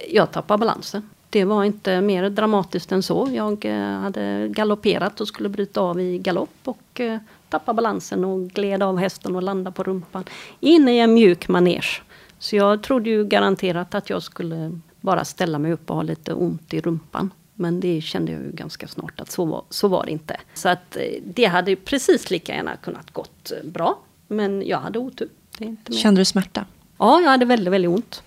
[0.09, 1.09] Jag tappade balansen.
[1.31, 3.29] Det var inte mer dramatiskt än så.
[3.33, 7.17] Jag eh, hade galopperat och skulle bryta av i galopp och eh,
[7.49, 10.23] tappade balansen och gled av hästen och landade på rumpan.
[10.59, 12.01] In i en mjuk manege.
[12.39, 16.33] Så jag trodde ju garanterat att jag skulle bara ställa mig upp och ha lite
[16.33, 17.31] ont i rumpan.
[17.53, 20.37] Men det kände jag ju ganska snart att så var, så var det inte.
[20.53, 23.99] Så att eh, det hade precis lika gärna kunnat gått bra.
[24.27, 25.29] Men jag hade otur.
[26.01, 26.65] Kände du smärta?
[26.97, 28.23] Ja, jag hade väldigt, väldigt ont.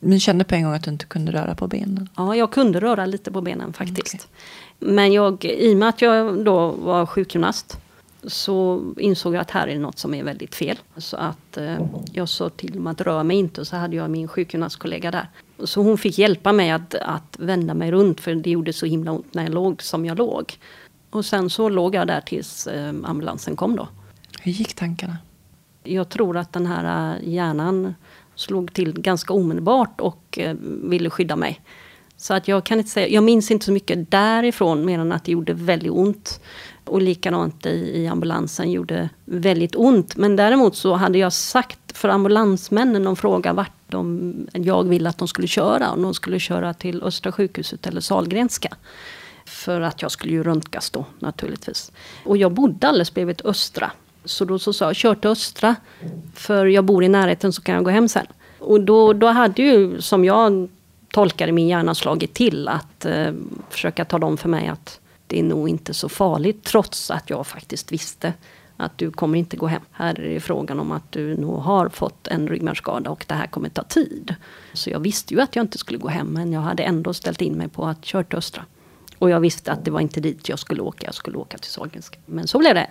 [0.00, 2.08] Men kände på en gång att du inte kunde röra på benen?
[2.16, 4.14] Ja, jag kunde röra lite på benen faktiskt.
[4.14, 4.94] Okay.
[4.94, 7.78] Men jag, i och med att jag då var sjukgymnast
[8.26, 10.78] så insåg jag att här är något som är väldigt fel.
[10.96, 11.78] Så att eh,
[12.12, 15.28] jag sa till dem att röra mig inte och så hade jag min sjukgymnastkollega där.
[15.64, 19.12] Så hon fick hjälpa mig att, att vända mig runt för det gjorde så himla
[19.12, 20.58] ont när jag låg som jag låg.
[21.10, 23.88] Och sen så låg jag där tills eh, ambulansen kom då.
[24.40, 25.18] Hur gick tankarna?
[25.82, 27.94] Jag tror att den här eh, hjärnan
[28.36, 31.60] slog till ganska omedelbart och eh, ville skydda mig.
[32.16, 35.24] Så att jag kan inte säga, jag minns inte så mycket därifrån mer än att
[35.24, 36.40] det gjorde väldigt ont.
[36.84, 40.16] Och likadant i, i ambulansen gjorde väldigt ont.
[40.16, 45.18] Men däremot så hade jag sagt för ambulansmännen, de frågade vart de, jag ville att
[45.18, 45.90] de skulle köra.
[45.90, 48.76] Om de skulle köra till Östra sjukhuset eller Salgrenska.
[49.44, 51.92] För att jag skulle ju röntgas då naturligtvis.
[52.24, 53.90] Och jag bodde alldeles bredvid Östra.
[54.26, 55.76] Så då så sa jag, kör till Östra.
[56.34, 58.26] För jag bor i närheten så kan jag gå hem sen.
[58.58, 60.68] Och då, då hade ju, som jag
[61.10, 63.32] tolkade min hjärna, slagit till att eh,
[63.70, 66.64] försöka tala om för mig att det är nog inte så farligt.
[66.64, 68.32] Trots att jag faktiskt visste
[68.76, 69.82] att du kommer inte gå hem.
[69.90, 73.46] Här är det frågan om att du nog har fått en ryggmärgsskada och det här
[73.46, 74.34] kommer ta tid.
[74.72, 77.40] Så jag visste ju att jag inte skulle gå hem men jag hade ändå ställt
[77.40, 78.64] in mig på att köra till Östra.
[79.18, 81.70] Och jag visste att det var inte dit jag skulle åka, jag skulle åka till
[81.70, 82.18] Sahlgrenska.
[82.26, 82.90] Men så blev det.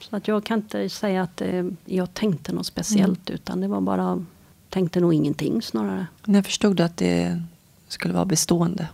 [0.00, 3.80] Så att jag kan inte säga att eh, jag tänkte något speciellt, utan det var
[3.80, 4.24] bara,
[4.68, 6.06] tänkte nog ingenting snarare.
[6.24, 7.42] När förstod du att det
[7.88, 8.88] skulle vara bestående?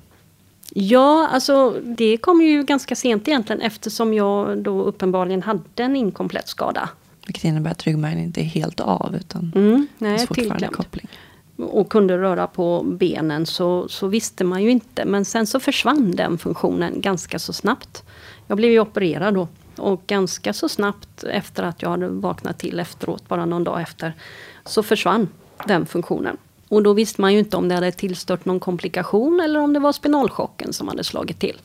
[0.76, 6.48] Ja, alltså det kom ju ganska sent egentligen eftersom jag då uppenbarligen hade en inkomplett
[6.48, 6.88] skada.
[7.26, 10.74] Vilket innebär att ryggmärgen inte är helt av utan Mm, nej, fortfarande tillklämd.
[10.76, 11.08] koppling.
[11.56, 15.04] och kunde röra på benen så, så visste man ju inte.
[15.04, 18.02] Men sen så försvann den funktionen ganska så snabbt.
[18.46, 19.48] Jag blev ju opererad då.
[19.76, 24.12] Och ganska så snabbt efter att jag hade vaknat till efteråt, bara någon dag efter,
[24.64, 25.28] så försvann
[25.66, 26.36] den funktionen.
[26.68, 29.80] Och då visste man ju inte om det hade tillstört någon komplikation eller om det
[29.80, 31.60] var spinalchocken som hade slagit till.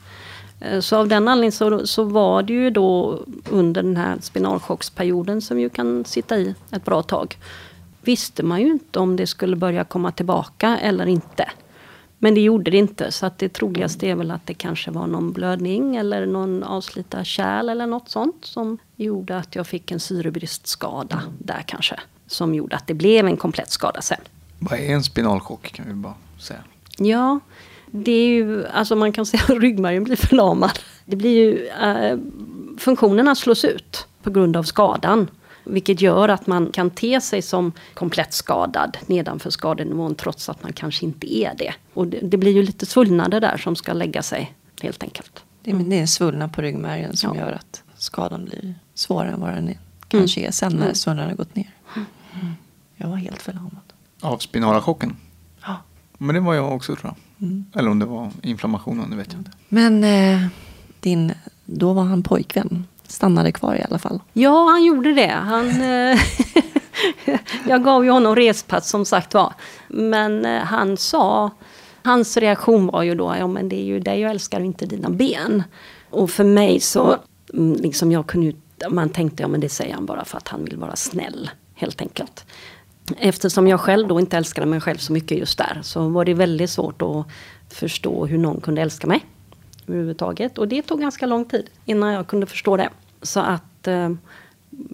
[0.60, 3.20] Eh, så av den anledningen så, så var det ju då
[3.50, 7.38] under den här spinalchocksperioden som ju kan sitta i ett bra tag.
[8.02, 11.50] Visste man ju inte om det skulle börja komma tillbaka eller inte.
[12.20, 15.08] Men det gjorde det inte så att det troligaste är väl att det kanske var
[15.08, 20.00] någon blödning eller någon avslitad kärl eller något sånt som gjorde att jag fick en
[20.00, 22.00] syrebristskada där kanske.
[22.28, 24.22] Som gjorde att det blev en komplett skada sen.
[24.60, 26.60] Vad är en spinalchock kan vi bara säga.
[26.98, 27.40] Ja,
[27.92, 30.80] det är ju, alltså man kan säga att ryggmärgen blir förlamad.
[31.06, 32.18] Det blir ju, eh,
[32.78, 35.28] funktionerna slås ut på grund av skadan.
[35.64, 40.74] Vilket gör att man kan te sig som komplett skadad nedanför skadenivån trots att man
[40.74, 41.74] kanske inte är det.
[41.94, 45.44] Och det, det blir ju lite svullnader där som ska lägga sig helt enkelt.
[45.64, 47.42] Det är, det är svullnad på ryggmärgen som Ja.
[47.42, 50.96] gör att skadan blir svårare än vad den är, kanske är sen när Mm.
[50.96, 51.74] svullnaden har gått ner.
[51.96, 52.54] Mm.
[52.96, 53.72] Jag var helt förlamad.
[54.22, 55.16] Av spinala chocken.
[55.66, 55.76] Ja.
[56.18, 57.48] Men det var jag också tror jag.
[57.48, 57.66] Mm.
[57.76, 59.52] Eller om det var inflammationen, det vet jag inte.
[59.70, 60.48] Men eh,
[61.00, 61.32] din,
[61.66, 62.88] då var han pojkvän.
[63.10, 64.20] Stannade kvar i alla fall.
[64.34, 65.28] Ja, han gjorde det.
[65.28, 66.20] Han, eh,
[67.68, 69.54] jag gav ju honom respass som sagt var.
[69.88, 71.52] Men eh, han sa,
[72.04, 74.86] hans reaktion var ju då, ja men det är ju dig jag älskar och inte
[74.86, 75.64] dina ben.
[76.10, 77.16] Och för mig så,
[77.54, 78.54] mm, liksom jag kunde
[78.90, 81.50] man tänkte, ja men det säger han bara för att han vill vara snäll.
[81.76, 82.46] Helt enkelt.
[83.18, 86.34] Eftersom jag själv då inte älskade mig själv så mycket just där så var det
[86.34, 87.26] väldigt svårt att
[87.74, 89.26] förstå hur någon kunde älska mig
[89.90, 90.58] överhuvudtaget.
[90.58, 92.90] Och det tog ganska lång tid innan jag kunde förstå det.
[93.22, 94.10] Så att eh,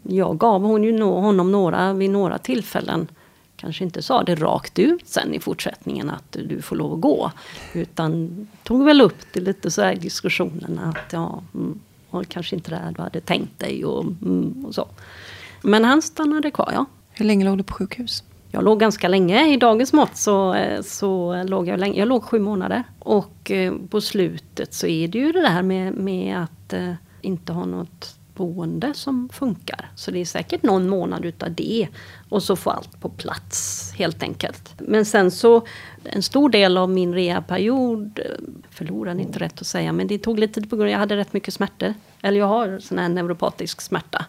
[0.04, 3.08] jag gav hon ju no honom några, vid några tillfällen,
[3.56, 7.32] kanske inte sa det rakt ut sen i fortsättningen att du får lov att gå.
[7.74, 11.80] Utan tog väl upp det lite så här i diskussionen att ja, mm,
[12.28, 14.88] kanske inte det här du hade tänkt dig och, mm, och så.
[15.62, 16.86] Men han stannade kvar, ja.
[17.12, 18.24] Hur länge låg du på sjukhus?
[18.56, 19.54] Jag låg ganska länge.
[19.54, 22.00] I dagens mått så, eh, så låg jag länge.
[22.00, 22.84] Jag låg sju månader.
[23.00, 27.54] Och eh, på slutet så är det ju det där med, med att eh, inte
[27.54, 29.92] ha något boende som funkar.
[29.96, 31.88] Så det är säkert någon månad utav det.
[32.30, 34.74] Och så få allt på plats helt enkelt.
[34.78, 35.68] Men sen så,
[36.04, 38.20] en stor del av min rehabperiod,
[38.70, 41.00] förlorade inte rätt att säga, men det tog lite tid på grund av att jag
[41.00, 41.94] hade rätt mycket smärtor.
[42.22, 44.26] Eller jag har sån här neuropatisk smärta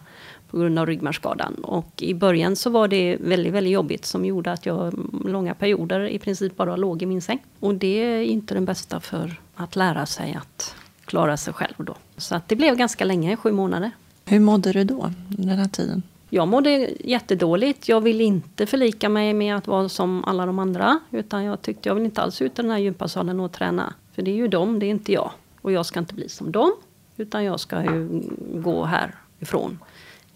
[0.51, 1.53] på grund av ryggmärgsskadan.
[1.53, 4.93] Och i början så var det väldigt, väldigt jobbigt som gjorde att jag
[5.25, 7.39] långa perioder i princip bara låg i min säng.
[7.59, 11.95] Och det är inte den bästa för att lära sig att klara sig själv då.
[12.17, 13.91] Så att det blev ganska länge, sju månader.
[14.25, 16.03] Hur mådde du då, den här tiden?
[16.29, 17.89] Jag mådde jättedåligt.
[17.89, 20.99] Jag ville inte förlika mig med att vara som alla de andra.
[21.11, 23.93] Utan jag tyckte jag vill inte alls ut i den här gympasalen och träna.
[24.15, 25.31] För det är ju dem, det är inte jag.
[25.61, 26.71] Och jag ska inte bli som dem.
[27.17, 29.79] Utan jag ska ju gå härifrån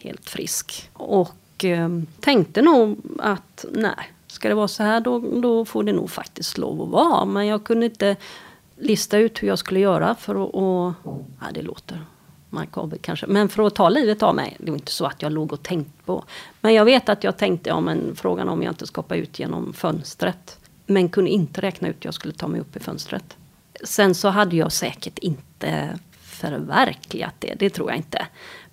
[0.01, 0.89] helt frisk.
[0.93, 5.93] Och eh, tänkte nog att nej, ska det vara så här då, då får det
[5.93, 7.25] nog faktiskt lov att vara.
[7.25, 8.15] Men jag kunde inte
[8.77, 10.53] lista ut hur jag skulle göra för att...
[10.53, 10.93] Och,
[11.39, 11.99] ja, det låter
[12.49, 13.27] makabert kanske.
[13.27, 14.55] Men för att ta livet av mig.
[14.59, 16.23] Det var inte så att jag låg och tänkte på.
[16.61, 19.39] Men jag vet att jag tänkte, ja men frågan om jag inte ska hoppa ut
[19.39, 20.59] genom fönstret.
[20.85, 23.37] Men kunde inte räkna ut hur jag skulle ta mig upp i fönstret.
[23.83, 28.27] Sen så hade jag säkert inte förverkligat det, det tror jag inte.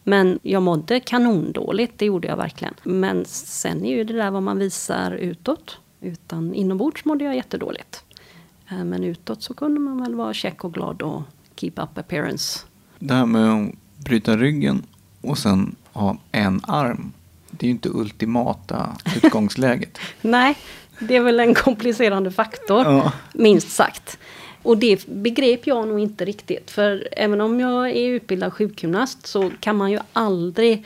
[0.08, 2.74] Men jag mådde kanondåligt, det gjorde jag verkligen.
[2.82, 5.78] Men sen är ju det där vad man visar utåt.
[6.00, 8.04] Utan inombords mådde jag jättedåligt.
[8.70, 11.22] Eh, Men utåt så kunde man väl vara check och glad och
[11.56, 12.60] keep up appearance.
[12.98, 14.82] Det här med att bryta ryggen
[15.20, 17.12] och sen ha en arm.
[17.50, 19.98] Det är ju inte ultimata utgångsläget.
[20.20, 20.56] Nej,
[21.00, 23.12] det är väl en komplicerande faktor, Ja.
[23.34, 24.18] minst sagt.
[24.62, 26.70] Och det begrep jag nog inte riktigt.
[26.70, 30.84] För även om jag är utbildad sjukgymnast så kan man ju aldrig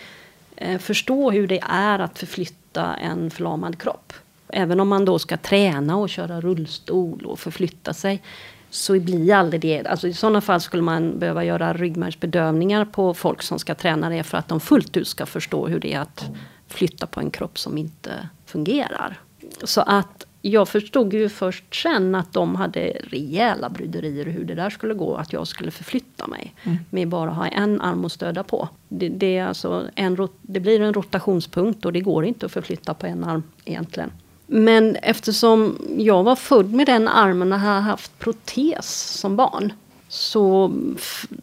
[0.57, 4.13] eh, förstå hur det är att förflytta en förlamad kropp.
[4.49, 8.23] Även om man då ska träna och köra rullstol och förflytta sig
[8.71, 9.87] så blir aldrig det.
[9.87, 14.23] Alltså I sådana fall skulle man behöva göra ryggmärgsbedövningar på folk som ska träna det
[14.23, 16.25] för att de fullt ut ska förstå hur det är att
[16.69, 19.21] flytta på en kropp som inte fungerar.
[19.65, 24.71] Så att jag förstod ju först sen att de hade rejäla bryderier hur det där
[24.71, 25.15] skulle gå.
[25.15, 26.79] Att jag skulle förflytta mig Mm.
[26.91, 28.69] med bara ha en arm att stödja på.
[28.89, 32.95] Det, det, är alltså en, det blir en rotationspunkt och det går inte att förflytta
[32.95, 34.11] på en arm egentligen.
[34.47, 39.73] Men eftersom jag var född med den armen och har haft protes som barn
[40.13, 40.73] så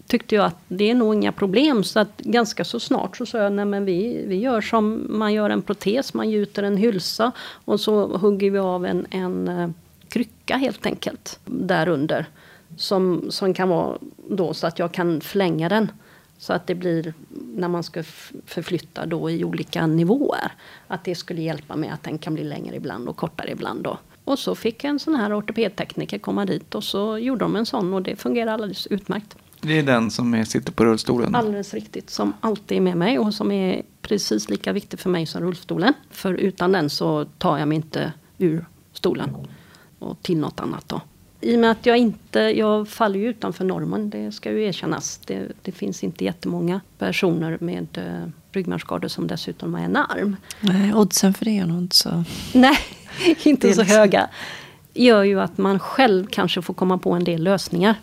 [0.07, 1.83] tyckte jag att det är nog inga problem.
[1.83, 5.33] Så att ganska så snart så sa jag, nej men vi, vi gör som man
[5.33, 7.31] gör en protes, man gjuter en hylsa
[7.65, 9.69] och så hugger vi av en, en eh,
[10.09, 12.25] krycka helt enkelt därunder.
[12.77, 13.97] Som, som kan vara
[14.29, 15.91] då så att jag kan förlänga den.
[16.37, 17.13] Så att det blir,
[17.55, 18.03] när man ska
[18.45, 20.51] förflytta då i olika nivåer,
[20.87, 23.97] att det skulle hjälpa mig, att den kan bli längre ibland och kortare ibland då.
[24.29, 27.93] Och så fick en sån här ortopedtekniker komma dit och så gjorde de en sån
[27.93, 29.35] och det fungerar alldeles utmärkt.
[29.61, 31.35] Det är den som är, sitter på rullstolen.
[31.35, 35.25] Alldeles riktigt, som alltid är med mig och som är precis lika viktig för mig
[35.25, 35.93] som rullstolen.
[36.11, 39.35] För utan den så tar jag mig inte ur stolen
[39.99, 41.01] och till något annat då.
[41.41, 45.19] I och med att jag inte, jag faller ju utanför normen, det ska ju erkännas.
[45.25, 50.35] Det, det finns inte jättemånga personer med eh, ryggmärgsskador som dessutom har en arm.
[50.59, 52.23] Nej, oddsen för det är nog inte så...
[52.53, 52.77] Nej,
[53.43, 54.29] inte så liksom- höga.
[54.93, 57.95] Gör ju att man själv kanske får komma på en del lösningar.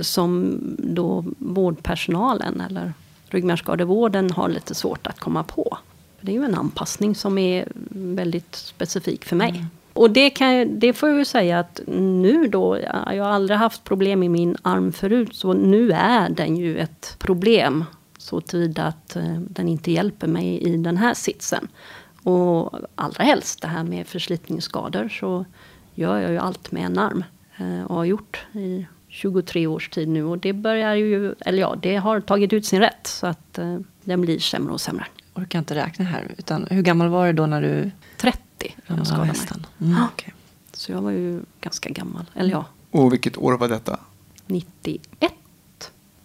[0.00, 2.92] Som då vårdpersonalen eller
[3.28, 5.78] ryggmärgsskadevården har lite svårt att komma på.
[6.20, 9.64] Det är ju en anpassning som är väldigt specifik för mig.
[9.92, 13.58] Och det, kan, det får jag ju säga att nu då, jag jag har aldrig
[13.58, 17.84] haft problem i min arm förut, så nu är den ju ett problem.
[18.18, 21.68] Så tillvida att eh, den inte hjälper mig i den här sitsen.
[22.22, 25.44] Och allra helst det här med förslitningsskador så
[25.94, 27.24] gör jag ju allt med en arm.
[27.58, 30.24] eh, Och har gjort i 23 års tid nu.
[30.24, 33.06] Och det börjar ju, eller ja, det har tagit ut sin rätt.
[33.06, 35.06] Så att eh, den blir sämre och sämre.
[35.34, 36.34] Orkar inte räkna här.
[36.38, 38.38] Utan hur gammal var du då när du 30
[38.86, 39.36] när jag skadade mig.
[39.80, 40.34] Mm, okej.
[40.72, 42.24] Så jag var ju ganska gammal.
[42.34, 44.00] Eller ja, Och vilket år var detta?
[44.46, 45.32] 91.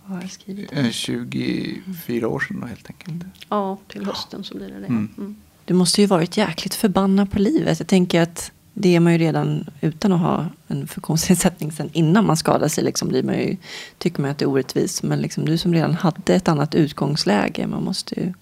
[0.04, 0.74] Vad har jag skrivit?
[0.74, 3.24] Eh, 24 år sedan helt enkelt.
[3.50, 4.86] Ja, till hösten så blir det det.
[4.88, 5.36] Mm.
[5.66, 5.78] Mm.
[5.78, 7.80] Du måste ju varit jäkligt förbannad på livet.
[7.80, 12.26] Jag tänker att det är man ju redan utan att ha en funktionsnedsättning sen innan
[12.26, 12.84] man skadar sig.
[12.84, 13.58] Liksom blir man ju,
[13.98, 15.04] tycker man att det är orättvist.
[15.04, 17.68] Men liksom du som redan hade ett annat utgångsläge.
[17.68, 18.34] Man måste ju...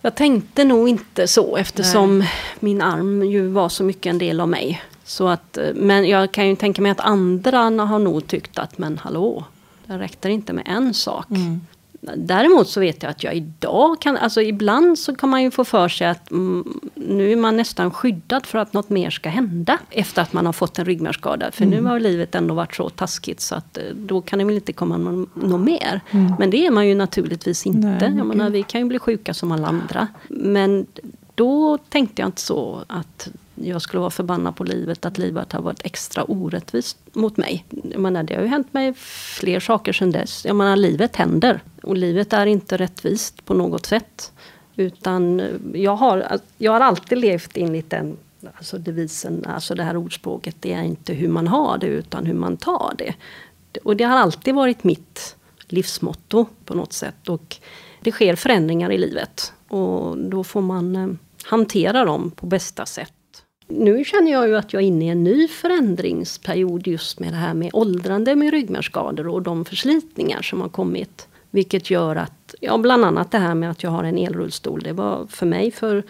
[0.00, 2.24] Jag tänkte nog inte så eftersom
[2.60, 4.82] min arm ju var så mycket en del av mig.
[5.04, 8.78] Så att, eh, men jag kan ju tänka mig att andra har nog tyckt att
[8.78, 9.44] men hallå,
[9.86, 11.26] det räckte inte med en sak.
[12.16, 15.64] Däremot så vet jag att jag idag kan, alltså ibland så kan man ju få
[15.64, 19.78] för sig att mm, nu är man nästan skyddad för att något mer ska hända.
[19.90, 21.50] Efter att man har fått en ryggmärgsskada.
[21.52, 24.54] För nu har livet ändå varit så taskigt så att eh, då kan det väl
[24.54, 26.00] inte komma någon, något mer.
[26.38, 27.88] Men det är man ju naturligtvis inte.
[27.88, 30.08] Nej, jag menar, vi kan ju bli sjuka som alla andra.
[30.28, 30.86] Men
[31.34, 33.28] då tänkte jag inte så att
[33.64, 37.64] jag skulle vara förbannad på livet, att livet har varit extra orättvist mot mig.
[37.90, 38.94] Jag menar, det har ju hänt mig
[39.40, 40.44] fler saker sedan dess.
[40.44, 41.60] Jag menar, livet händer.
[41.82, 44.32] Och livet är inte rättvist på något sätt.
[44.76, 48.16] Utan eh, jag har, jag har alltid levt enligt den
[48.54, 52.34] alltså devisen, alltså det här ordspråket, det är inte hur man har det utan hur
[52.34, 53.14] man tar det.
[53.84, 55.36] Och det har alltid varit mitt
[55.68, 57.28] livsmotto på något sätt.
[57.28, 57.56] Och
[58.00, 59.52] det sker förändringar i livet.
[59.68, 61.08] Och då får man eh,
[61.44, 63.12] hantera dem på bästa sätt.
[63.68, 67.36] Nu känner jag ju att jag är inne i en ny förändringsperiod just med det
[67.36, 71.28] här med åldrande med ryggmärgsskador och de förslitningar som har kommit.
[71.50, 74.82] Vilket gör att, ja bland annat det här med att jag har en elrullstol.
[74.82, 76.02] Det var för mig för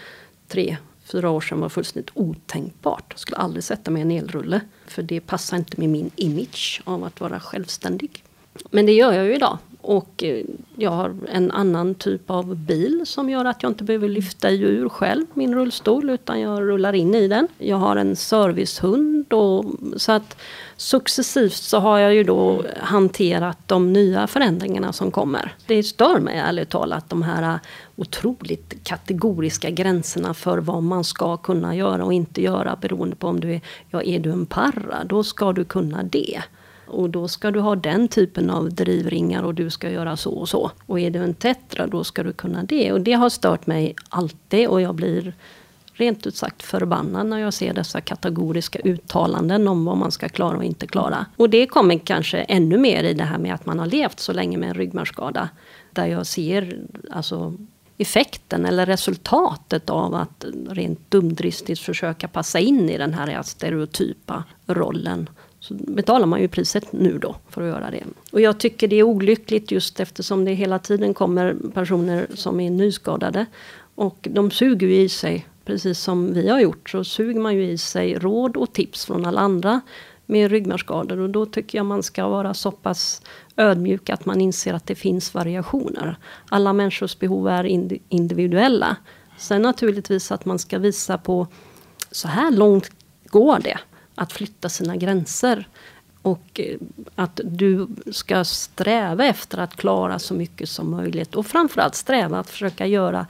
[0.49, 3.05] tre, fyra år sedan var fullständigt otänkbart.
[3.09, 4.61] Jag skulle aldrig sätta mig i en elrulle.
[4.87, 8.25] För det passar inte med min image av att vara självständig.
[8.71, 9.59] Men det gör jag ju idag.
[9.83, 10.45] Och eh,
[10.77, 14.89] jag har en annan typ av bil som gör att jag inte behöver lyfta ur
[14.89, 17.49] själv min rullstol utan jag rullar in i den.
[17.59, 19.65] Jag har en servicehund och
[19.97, 20.37] så att
[20.77, 25.55] successivt så har jag ju då hanterat de nya förändringarna som kommer.
[25.67, 27.59] Det stör mig ärligt talat de här
[27.97, 33.41] otroligt kategoriska gränserna för vad man ska kunna göra och inte göra beroende på om
[33.41, 36.43] du är, ja, är du en parra, då ska du kunna det.
[36.93, 40.49] Och då ska du ha den typen av drivringar och du ska göra så och
[40.49, 40.71] så.
[40.87, 42.93] Och är du en tetra då ska du kunna det.
[42.93, 45.35] Och det har stört mig alltid och jag blir
[45.93, 50.57] rent ut sagt förbannad när jag ser dessa kategoriska uttalanden om vad man ska klara
[50.57, 51.27] och inte klara.
[51.37, 54.33] Och det kommer kanske ännu mer i det här med att man har levt så
[54.33, 55.49] länge med en ryggmärgsskada.
[55.93, 56.79] Där jag ser
[57.11, 57.55] alltså,
[57.99, 65.29] effekten eller resultatet av att rent dumdristigt försöka passa in i den här stereotypa rollen
[65.63, 68.05] så betalar man ju priset nu då för att göra det.
[68.33, 72.71] Och jag tycker det är olyckligt just eftersom det hela tiden kommer personer som är
[72.71, 73.47] nyskadade.
[73.95, 77.65] Och de suger ju i sig precis som vi har gjort, så suger man ju
[77.65, 79.81] i sig råd och tips från alla andra
[80.27, 81.19] med ryggmärgsskador.
[81.19, 83.23] Och då tycker jag man ska vara så pass
[83.57, 86.17] ödmjuk att man inser att det finns variationer.
[86.49, 87.65] Alla människors behov är
[88.09, 88.97] individuella.
[89.39, 91.47] Sen naturligtvis att man ska visa på
[92.11, 92.91] så här långt
[93.25, 93.79] går det
[94.15, 95.69] att flytta sina gränser.
[96.23, 96.77] Och eh,
[97.15, 101.35] att du ska sträva efter att klara så mycket som möjligt.
[101.35, 103.27] Och framförallt sträva att försöka göra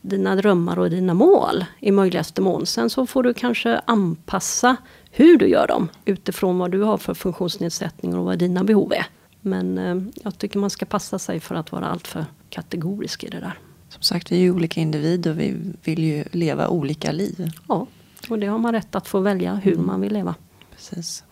[0.00, 2.66] dina drömmar och dina mål i möjligaste mån.
[2.66, 4.76] Sen så får du kanske anpassa
[5.10, 9.06] hur du gör dem utifrån vad du har för funktionsnedsättning och vad dina behov är.
[9.40, 13.40] Men eh, jag tycker man ska passa sig för att vara alltför kategorisk i det
[13.40, 13.58] där.
[13.88, 17.50] Som sagt, vi är ju olika individer och vi vill ju leva olika liv.
[17.68, 17.86] Ja,
[18.28, 19.86] och det har man rätt att få välja hur mm.
[19.86, 20.34] man vill leva.
[20.70, 21.24] Precis.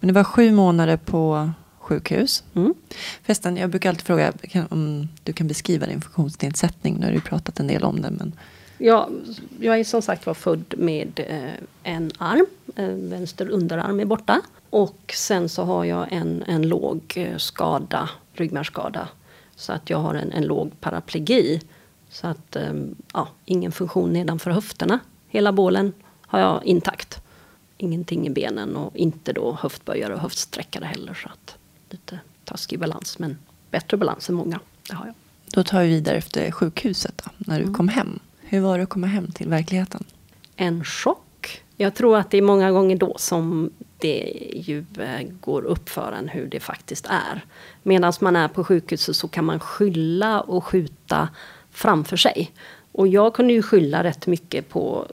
[0.00, 2.44] Men det var sju månader på sjukhus.
[2.54, 2.74] Mm.
[3.22, 4.32] Förresten, jag brukar alltid fråga
[4.70, 6.96] om du kan beskriva din funktionsnedsättning.
[7.00, 8.10] Nu har du pratat en del om det.
[8.10, 8.32] Men...
[8.78, 9.08] Ja,
[9.60, 12.46] jag är som sagt var född med eh, en arm.
[12.76, 14.40] Eh, vänster underarm är borta.
[14.70, 19.08] Och sen så har jag en, en låg eh, skada, ryggmärgsskada.
[19.56, 21.60] Så att jag har en, en låg paraplegi.
[22.10, 22.56] Så att,
[23.12, 24.98] ja, ingen funktion nedanför höfterna.
[25.28, 25.92] Hela bålen
[26.28, 27.22] har jag intakt.
[27.76, 31.14] Ingenting i benen och inte då höftböjare och höftsträckare heller.
[31.14, 31.56] Så att
[31.90, 33.38] lite taskig balans men
[33.70, 34.60] bättre balans än många.
[34.88, 35.14] Det har jag.
[35.46, 37.74] Då tar vi vidare efter sjukhuset då, när du mm.
[37.74, 38.18] kom hem.
[38.40, 40.04] Hur var det att komma hem till verkligheten?
[40.56, 41.62] En chock.
[41.76, 46.12] Jag tror att det är många gånger då som det ju eh, går upp för
[46.12, 47.44] en hur det faktiskt är.
[47.82, 51.28] Medan man är på sjukhuset så kan man skylla och skjuta
[51.70, 52.50] framför sig.
[52.92, 55.06] Och jag kunde ju skylla rätt mycket på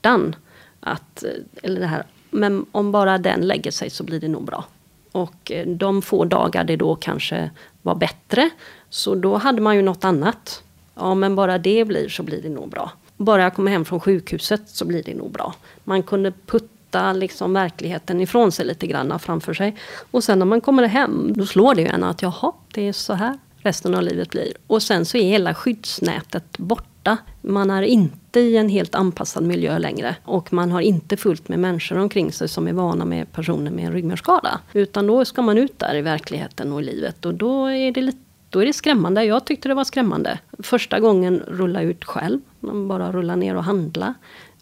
[0.00, 0.36] smärtan.
[0.80, 1.30] Att, eh,
[1.62, 4.64] eller det här, men om bara den lägger sig så blir det nog bra.
[5.12, 7.50] Och eh, de få dagar det då kanske
[7.82, 8.50] var bättre,
[8.90, 10.62] så då hade man ju något annat.
[10.94, 12.90] Ja, men bara det blir så blir det nog bra.
[13.16, 15.54] Bara jag kommer hem från sjukhuset så blir det nog bra.
[15.84, 19.76] Man kunde putta liksom verkligheten ifrån sig lite grann framför sig.
[20.10, 22.92] Och sen när man kommer hem, då slår det ju en att jaha, det är
[22.92, 24.52] så här resten av livet blir.
[24.66, 27.18] Och sen så är hela skyddsnätet borta borta.
[27.40, 30.16] Man är inte i en helt anpassad miljö längre.
[30.24, 33.86] Och man har inte fullt med människor omkring sig som är vana med personer med
[33.86, 34.60] en ryggmärgsskada.
[34.72, 37.26] Utan då ska man ut där i verkligheten och i livet.
[37.26, 38.18] Och då är det lite
[38.52, 39.24] då är det skrämmande.
[39.24, 40.38] Jag tyckte det var skrämmande.
[40.58, 42.40] Första gången rulla ut själv.
[42.88, 44.14] Bara rulla ner och handla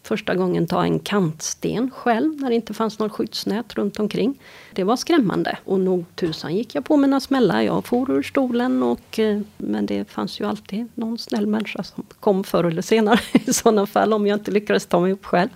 [0.09, 4.40] första gången ta en kantsten själv när det inte fanns något skyddsnät runt omkring.
[4.72, 7.62] Det var skrämmande och nog tusan gick jag på mina smällar.
[7.62, 12.04] Jag for ur stolen och eh, men det fanns ju alltid någon snäll människa som
[12.20, 15.48] kom förr eller senare i sådana fall om jag inte lyckades ta mig upp själv.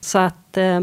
[0.00, 0.80] Så att eh,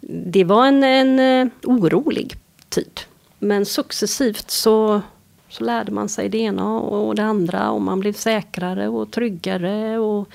[0.00, 2.36] det var en, en eh, orolig
[2.68, 3.00] tid.
[3.38, 5.02] Men successivt så
[5.48, 9.98] så lärde man sig det ena och det andra och man blev säkrare och tryggare
[9.98, 10.28] och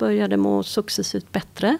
[0.00, 1.78] började må successivt bättre.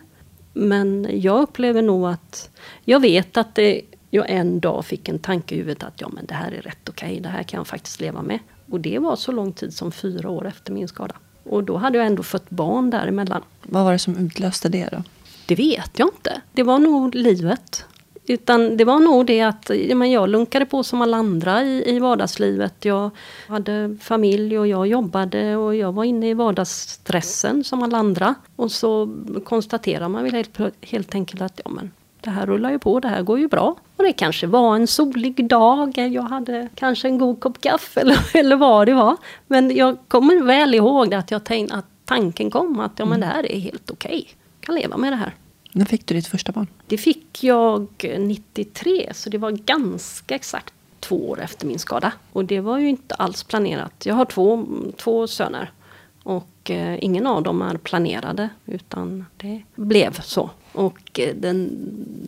[0.53, 2.51] Men jag upplever nog att
[2.85, 6.27] jag vet att det, jag en dag fick en tanke i huvudet att ja, men
[6.27, 8.39] det här är rätt okej, okay, det här kan jag faktiskt leva med.
[8.71, 11.15] Och det var så lång tid som fyra år efter min skada.
[11.45, 13.43] Och då hade jag ändå fött barn däremellan.
[13.63, 15.03] Vad var det som utlöste det då?
[15.47, 16.41] Det vet jag inte.
[16.53, 17.85] Det var nog livet.
[18.31, 21.99] Utan det var nog det att men jag lunkade på som alla andra i, i
[21.99, 22.85] vardagslivet.
[22.85, 23.11] Jag
[23.49, 28.35] hade familj och jag jobbade och jag var inne i vardagsstressen som alla andra.
[28.57, 32.79] Och så konstaterar man väl helt, helt enkelt att ja, men det här rullar ju
[32.79, 33.77] på, det här går ju bra.
[33.97, 38.19] Och det kanske var en solig dag, jag hade kanske en god kopp kaffe eller,
[38.37, 39.17] eller vad det var.
[39.47, 43.27] Men jag kommer väl ihåg att, jag tänkte, att tanken kom att ja, men det
[43.27, 44.11] här är helt okej.
[44.11, 44.25] Okay.
[44.61, 45.35] Jag kan leva med det här.
[45.73, 46.67] När fick du ditt första barn?
[46.87, 47.87] Det fick jag
[48.19, 52.13] 93, så det var ganska exakt två år efter min skada.
[52.33, 54.07] Och det var ju inte alls planerat.
[54.07, 54.67] Jag har två,
[54.97, 55.71] två söner.
[56.23, 60.51] Och eh, ingen av dem är planerade, utan det blev så.
[60.73, 61.71] Och eh, den,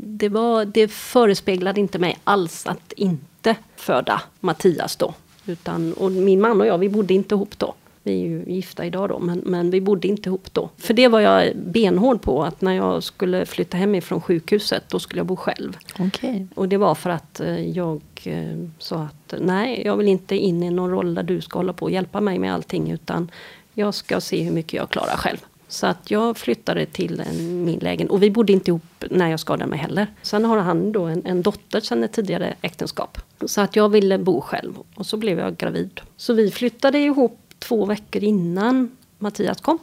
[0.02, 5.14] det, var, det förespeglade inte mig alls att inte föda Mattias då.
[5.46, 7.74] Utan, och min man och jag, vi bodde inte ihop då.
[8.02, 10.70] Vi är ju gifta idag då, men, men vi bodde inte ihop då.
[10.76, 15.18] För det var jag benhård på, att när jag skulle flytta hemifrån sjukhuset, då skulle
[15.18, 15.76] jag bo själv.
[15.98, 16.46] Okay.
[16.54, 20.62] Och det var för att eh, jag eh, sa att nej, jag vill inte in
[20.62, 23.30] i någon roll där du ska hålla på och hjälpa mig med allting, utan
[23.74, 25.38] jag ska se hur mycket jag klarar själv.
[25.68, 27.22] Så att jag flyttade till
[27.64, 28.10] min lägenhet.
[28.10, 30.06] Och vi bodde inte ihop när jag skadade mig heller.
[30.22, 33.18] Sen har han då en, en dotter sedan ett tidigare äktenskap.
[33.46, 34.78] Så att jag ville bo själv.
[34.94, 36.00] Och så blev jag gravid.
[36.16, 39.78] Så vi flyttade ihop två veckor innan Mattias kom.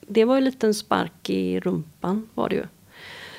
[0.00, 2.64] Det var ju en liten spark i rumpan var det ju.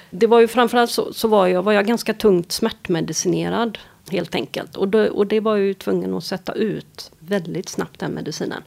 [0.10, 3.78] Det var ju framförallt så, så var, jag, var jag ganska tungt smärtmedicinerad
[4.10, 4.78] helt enkelt.
[4.78, 8.64] Och, då, och det var jag ju tvungen att sätta ut väldigt snabbt den medicinen.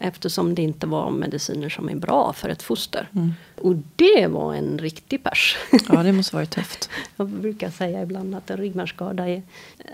[0.00, 3.08] Eftersom det inte var mediciner som är bra för ett foster.
[3.62, 5.56] Och det var en riktig pers.
[5.88, 6.90] Ja, det måste varit tufft.
[7.16, 9.42] Jag brukar säga ibland att en ryggmärgsskada är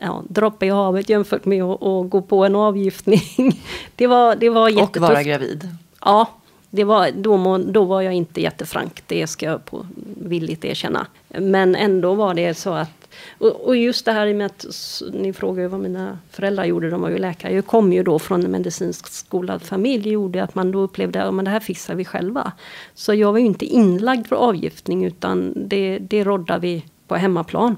[0.01, 3.23] ja, droppe i havet jämfört med att, att gå på en avgiftning.
[3.97, 5.01] Det var, det var Och jättetufft.
[5.01, 5.69] vara gravid.
[6.01, 6.29] Ja,
[6.71, 9.03] det var, då, må, då var jag inte jättefrank.
[9.07, 9.87] Det ska jag på,
[10.21, 11.07] villigt erkänna.
[11.29, 13.04] Men ändå var det så att
[13.39, 14.67] och, och just det här med att
[15.13, 17.55] ni frågar ju vad mina föräldrar gjorde, de var ju läkare.
[17.55, 21.45] Jag kom ju då från en medicinskt skolad familj, gjorde att man då upplevde att
[21.45, 22.53] det här fixar vi själva.
[22.95, 27.77] Så jag var ju inte inlagd för avgiftning utan det, det roddade vi på hemmaplan.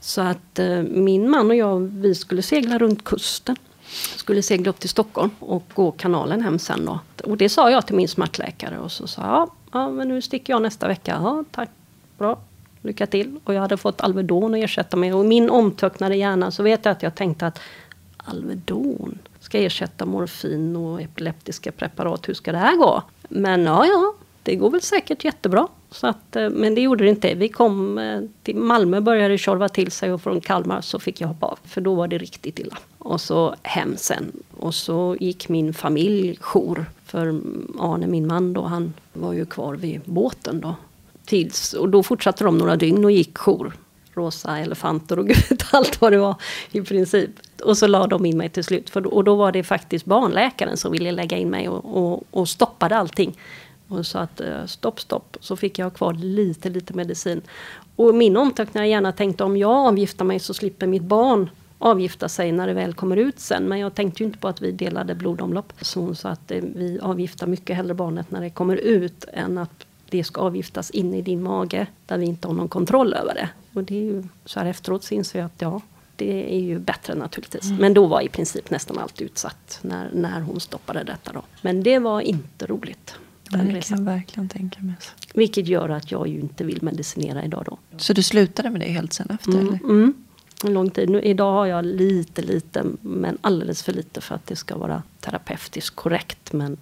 [0.00, 3.56] Så att eh, min man och jag, vi skulle segla runt kusten.
[4.16, 7.00] Skulle segla upp till Stockholm och gå kanalen hem sen då.
[7.24, 10.22] Och det sa jag till min smärtläkare och så sa jag, ja, ja men nu
[10.22, 11.18] sticker jag nästa vecka.
[11.22, 11.70] Ja, tack,
[12.18, 12.38] bra,
[12.82, 13.36] lycka till.
[13.44, 15.12] Och jag hade fått Alvedon att ersätta mig.
[15.12, 17.60] Och i min omtöcknade hjärna så vet jag att jag tänkte att
[18.16, 22.28] Alvedon ska ersätta morfin och epileptiska preparat.
[22.28, 23.02] Hur ska det här gå?
[23.28, 25.68] Men ja, ja, det går väl säkert jättebra.
[25.90, 27.34] Så att, eh, men det gjorde det inte.
[27.34, 31.28] Vi kom eh, till Malmö, började tjorva till sig och från Kalmar så fick jag
[31.28, 31.58] hoppa av.
[31.64, 32.78] För då var det riktigt illa.
[32.98, 34.32] Och så hem sen.
[34.56, 36.84] Och så gick min familj jour.
[37.04, 37.40] För
[37.78, 40.74] Arne, min man då, han var ju kvar vid båten då.
[41.28, 43.72] Tills, och då fortsatte de några dygn och gick jour.
[44.14, 46.34] Rosa elefanter och gud vet allt vad det var
[46.72, 47.30] i princip.
[47.64, 48.90] Och så la de in mig till slut.
[48.90, 52.24] För, då- och då var det faktiskt barnläkaren som ville lägga in mig och, och,
[52.30, 53.38] och stoppade allting.
[53.88, 55.36] Och sa att eh, stopp, stopp.
[55.40, 57.42] Så fick jag ha kvar lite, lite medicin.
[57.96, 62.52] Och min omtöcknare gärna tänkte om jag avgiftar mig så slipper mitt barn avgifta sig
[62.52, 63.64] när det väl kommer ut sen.
[63.64, 65.72] Men jag tänkte ju inte på att vi delade blodomlopp.
[65.80, 69.58] Så hon sa att eh, vi avgiftar mycket hellre barnet när det kommer ut än
[69.58, 73.34] att det ska avgiftas in i din mage där vi inte har någon kontroll över
[73.34, 73.48] det.
[73.74, 75.80] Och det är ju, så här efteråt så inser jag att ja,
[76.16, 77.64] det är ju bättre naturligtvis.
[77.78, 81.42] Men då var i princip nästan allt utsatt när, när hon stoppade detta då.
[81.62, 83.14] Men det var inte roligt.
[83.50, 84.94] Den Det kan jag verkligen tänka mig.
[85.34, 87.78] Vilket gör att jag ju inte vill medicinera idag då.
[87.96, 89.52] Så du slutade med det helt sen efter?
[89.52, 89.78] Mm, Eller?
[89.84, 90.14] mm.
[90.64, 91.10] En lång tid.
[91.10, 95.02] Nu, idag har jag lite, lite, men alldeles för lite för att det ska vara
[95.20, 96.52] terapeutiskt korrekt.
[96.52, 96.76] Men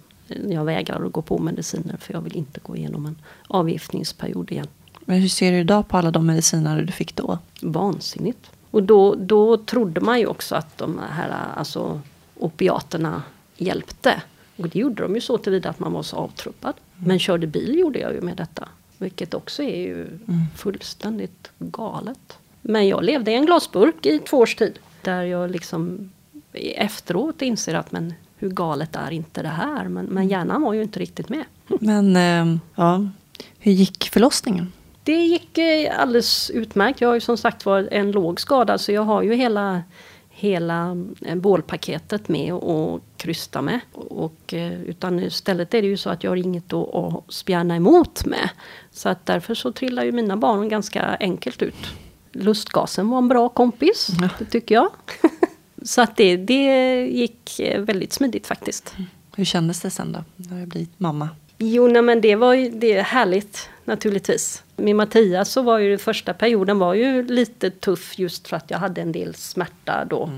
[0.49, 3.15] jag vägrar att gå på mediciner för jag vill inte gå igenom en
[3.47, 4.67] avgiftningsperiod igen.
[4.99, 7.39] Men hur ser du idag på alla de mediciner du fick då?
[7.61, 8.51] Vansinnigt.
[8.71, 12.01] Och då, då trodde man ju också att de här alltså,
[12.35, 13.23] opiaterna
[13.57, 14.21] hjälpte.
[14.57, 16.73] Och det gjorde de ju så tillvida att man var så avtruppad.
[16.95, 18.69] Men körde bil gjorde jag ju med detta.
[18.97, 20.19] Vilket också är ju
[20.55, 22.37] fullständigt galet.
[22.61, 24.79] Men jag levde i en glasburk i två års tid.
[25.01, 26.11] Där jag liksom
[26.53, 29.87] efteråt inser att men hur galet är inte det här?
[29.87, 31.43] Men, men hjärnan var ju inte riktigt med.
[31.67, 33.07] Men eh, ja,
[33.59, 34.71] hur gick förlossningen?
[35.03, 37.01] Det gick eh, alldeles utmärkt.
[37.01, 39.83] Jag har ju som sagt var en låg skada så jag har ju hela,
[40.29, 43.79] hela eh, bålpaketet med och krysta med.
[43.93, 44.53] Och,
[44.85, 48.49] utan istället är det ju så att jag har inget att, att spjärna emot med.
[48.91, 51.75] Så att därför så trillar ju mina barn ganska enkelt ut.
[52.31, 54.29] Lustgasen var en bra kompis, Ja.
[54.39, 54.89] det tycker jag.
[55.87, 58.95] så att det, det gick eh, väldigt smidigt faktiskt.
[59.35, 60.23] Hur kändes det sen då?
[60.35, 61.29] När du blivit mamma?
[61.57, 64.63] Jo, nej, men det var ju det är härligt naturligtvis.
[64.75, 68.71] Med Mattias så var ju den första perioden var ju lite tuff just för att
[68.71, 70.29] jag hade en del smärta då.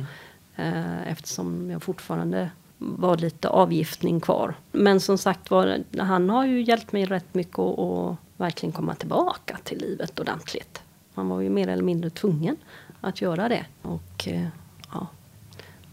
[0.56, 4.56] Eh, eftersom jag fortfarande var lite avgiftning kvar.
[4.72, 8.96] Men som sagt var, han har ju hjälpt mig rätt mycket att att verkligen komma
[8.96, 10.82] tillbaka till livet ordentligt.
[11.14, 12.58] Han var ju mer eller mindre tvungen
[13.02, 13.66] att göra det.
[13.82, 14.48] Och eh,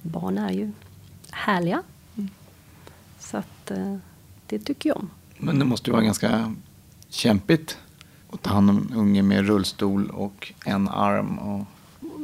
[0.06, 0.72] barn är ju
[1.30, 1.82] härliga.
[3.18, 3.96] Så att eh,
[4.46, 5.10] det tycker jag om.
[5.38, 6.54] Men det måste ju vara ganska
[7.08, 7.78] kämpigt
[8.30, 11.38] att ta hand om en unge med rullstol och en arm.
[11.38, 11.66] Och...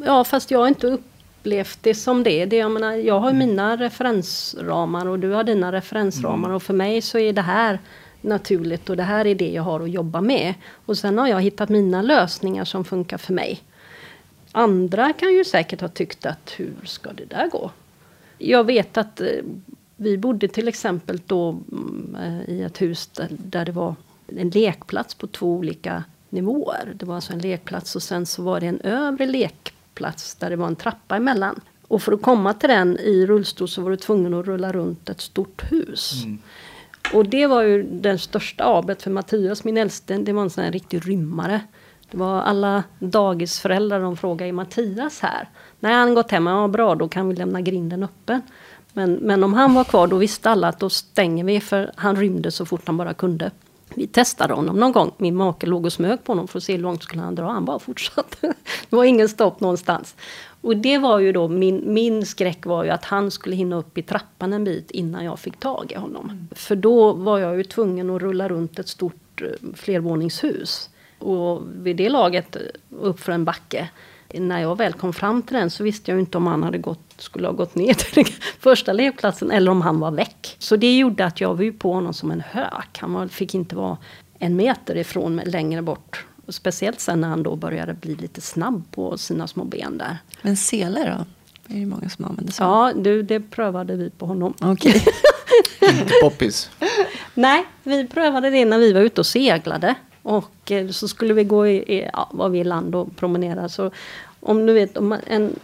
[0.05, 2.47] Ja, fast jag har inte upplevt det som det.
[2.47, 6.51] det jag, menar, jag har mina referensramar och du har dina referensramar.
[6.51, 7.79] Och för mig så är det här
[8.21, 10.55] naturligt och det här är det jag har att jobba med.
[10.87, 13.61] Och sen har jag hittat mina lösningar som funkar för mig.
[14.53, 17.71] Andra kan ju säkert ha tyckt att hur ska det där gå?
[18.39, 19.27] Jag vet att eh,
[19.97, 23.95] vi bodde till exempel då mm, eh, i ett hus där, det var
[24.27, 26.93] en lekplats på två olika nivåer.
[26.95, 30.57] Det var alltså en lekplats och sen så var det en övre lekplats där det
[30.57, 31.61] var en trappa emellan.
[31.89, 35.09] Och för att komma till den i rullstol så var du tvungen att rulla runt
[35.09, 36.13] ett stort hus.
[37.13, 40.65] Och det var ju den största abet för Mattias, min äldste, det var en sån
[40.65, 41.61] här riktig rymmare.
[42.13, 45.49] Det var alla dagisföräldrar de frågade, är Mattias här?
[45.81, 46.47] Nej, han gått hem.
[46.47, 48.43] Ja, bra, då kan vi lämna grinden öppen.
[48.93, 52.17] Men, men om han var kvar, då visste alla att då stänger vi, för han
[52.17, 53.51] rymde så fort han bara kunde.
[53.95, 55.13] Vi testade honom någon gång.
[55.17, 57.49] Min make låg och smög på honom för att se hur långt skulle han dra.
[57.49, 58.55] Han bara fortsatte.
[58.91, 60.15] Det var ingen stopp någonstans.
[60.61, 63.99] Och det var ju då min, min skräck var ju att han skulle hinna upp
[63.99, 66.49] i trappan en bit innan jag fick tag i honom.
[66.55, 70.89] För då var jag ju tvungen att rulla runt ett stort eh, flervåningshus.
[71.23, 72.57] Och vid det laget
[72.91, 73.89] upp för en backe.
[74.35, 77.15] När jag väl kom fram till den så visste jag inte om han hade gått,
[77.19, 80.57] skulle ha gått ner till den första lekplatsen eller om han var väck.
[80.59, 82.99] Så det gjorde att jag var ju på honom som en hök.
[82.99, 83.99] Han var, fick inte vara
[84.39, 86.27] en meter ifrån mig längre bort.
[86.47, 90.19] Och speciellt sen när han då började bli lite snabb på sina små ben där.
[90.43, 91.25] Men sele då?
[91.67, 92.63] Det är ju många som använder så.
[92.63, 94.55] Ja, du, det prövade vi på honom.
[94.61, 95.05] Okej.
[95.81, 96.71] Inte poppis.
[97.35, 99.95] Nej, vi prövade det när vi var ute och seglade.
[100.23, 103.69] Och eh, så skulle vi gå i, i ja, var vi land och promenera.
[103.69, 103.91] Så
[104.41, 105.57] om du vet, om en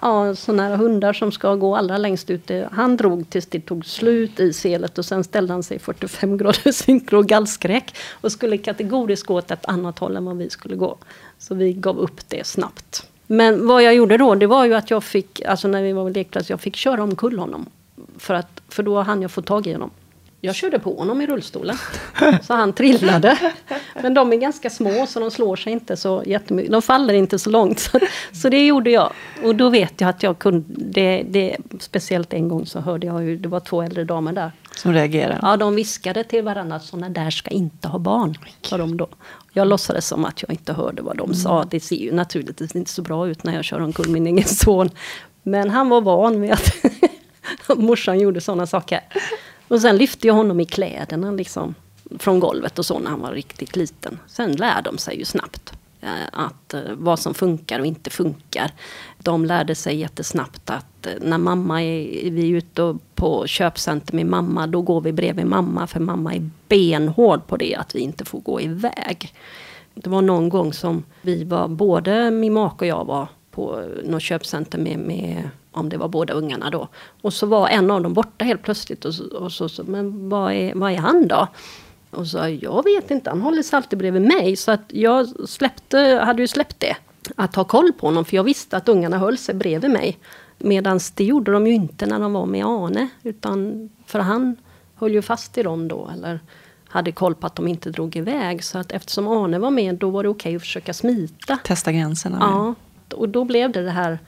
[0.00, 2.50] ja, sådana här hundar som ska gå allra längst ut.
[2.50, 5.80] Eh, han drog tills det tog slut i selet och sen ställde han sig i
[5.80, 7.96] 45 graders synkro och gallskräck.
[8.12, 10.96] Och skulle kategoriskt gå åt ett annat håll än vad vi skulle gå.
[11.38, 13.06] Så vi gav upp det snabbt.
[13.26, 16.04] Men vad jag gjorde då, det var ju att jag fick, alltså när vi var
[16.04, 17.66] på lekplats, jag fick köra omkull honom.
[18.18, 19.90] För, att, för då hann jag få tag i honom.
[20.40, 21.76] Jag körde på honom i rullstolen.
[22.42, 23.38] Så han trillade.
[24.02, 26.72] Men de är ganska små så de slår sig inte så jättemycket.
[26.72, 27.78] De faller inte så långt.
[27.78, 27.98] Så,
[28.32, 29.12] så det gjorde jag.
[29.44, 33.24] Och då vet jag att jag kunde, det, det, speciellt en gång så hörde jag
[33.24, 34.52] ju, det var två äldre damer där.
[34.76, 35.38] Som reagerar.
[35.42, 38.38] Ja, de viskade till varandra, sådana där ska inte ha barn.
[38.62, 39.08] Sa de då.
[39.52, 41.64] Jag låtsades som att jag inte hörde vad de sa.
[41.64, 44.90] Det ser ju naturligtvis inte så bra ut när jag kör omkull min egen son.
[45.42, 46.72] Men han var van vid att
[47.76, 49.00] morsan gjorde sådana saker.
[49.68, 51.74] Och sen lyfte jag honom i kläderna liksom.
[52.18, 54.18] Från golvet och så när han var riktigt liten.
[54.26, 55.72] Sen lär de sig ju snabbt.
[56.00, 58.70] eh, Att eh, vad som funkar och inte funkar.
[59.18, 64.26] De lärde sig jättesnabbt att eh, när mamma är, vi är ute på köpcenter med
[64.26, 65.86] mamma, då går vi bredvid mamma.
[65.86, 69.34] För mamma är benhård på det, att vi inte får gå iväg.
[69.94, 74.10] Det var någon gång som vi var, både min make och jag var på eh,
[74.10, 76.88] något köpcenter med, med om det var båda ungarna då.
[77.22, 79.04] Och så var en av dem borta helt plötsligt.
[79.04, 81.48] Och så, och så, så men vad är, vad är han då?
[82.10, 84.56] Och så jag vet inte, han håller sig alltid bredvid mig.
[84.56, 86.96] Så att jag släppte, hade ju släppt det.
[87.34, 90.18] Att ha koll på honom, för jag visste att ungarna höll sig bredvid mig.
[90.58, 93.08] Medan det gjorde de ju inte när de var med Ane.
[93.22, 94.56] Utan, för han
[94.94, 96.10] höll ju fast i dem då.
[96.12, 96.40] Eller
[96.88, 98.64] hade koll på att de inte drog iväg.
[98.64, 101.58] Så att eftersom Arne var med, då var det okej att försöka smita.
[101.64, 102.38] Testa gränserna.
[102.40, 102.74] Ja,
[103.16, 104.18] och då blev det det här,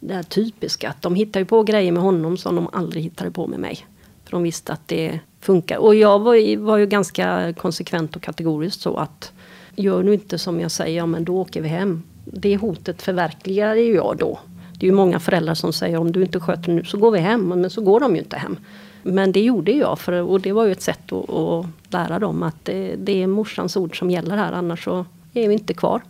[0.00, 0.88] det här typiska.
[0.90, 3.86] Att de hittar ju på grejer med honom som de aldrig hittade på med mig.
[4.24, 5.76] För de visste att det funkar.
[5.78, 9.32] Och jag var, ju- var ju ganska konsekvent och kategoriskt så att
[9.76, 12.02] gör nu inte som jag säger, ja, men då åker vi hem.
[12.24, 14.38] Det hotet förverkligade ju jag då.
[14.78, 17.18] Det är ju många föräldrar som säger om du inte sköter nu så går vi
[17.18, 17.40] hem.
[17.48, 18.56] Men så går de ju inte hem.
[19.02, 22.42] Men det gjorde jag för, och det var ju ett sätt att, att lära dem
[22.42, 26.02] att det, det är morsans ord som gäller här annars så är vi inte kvar.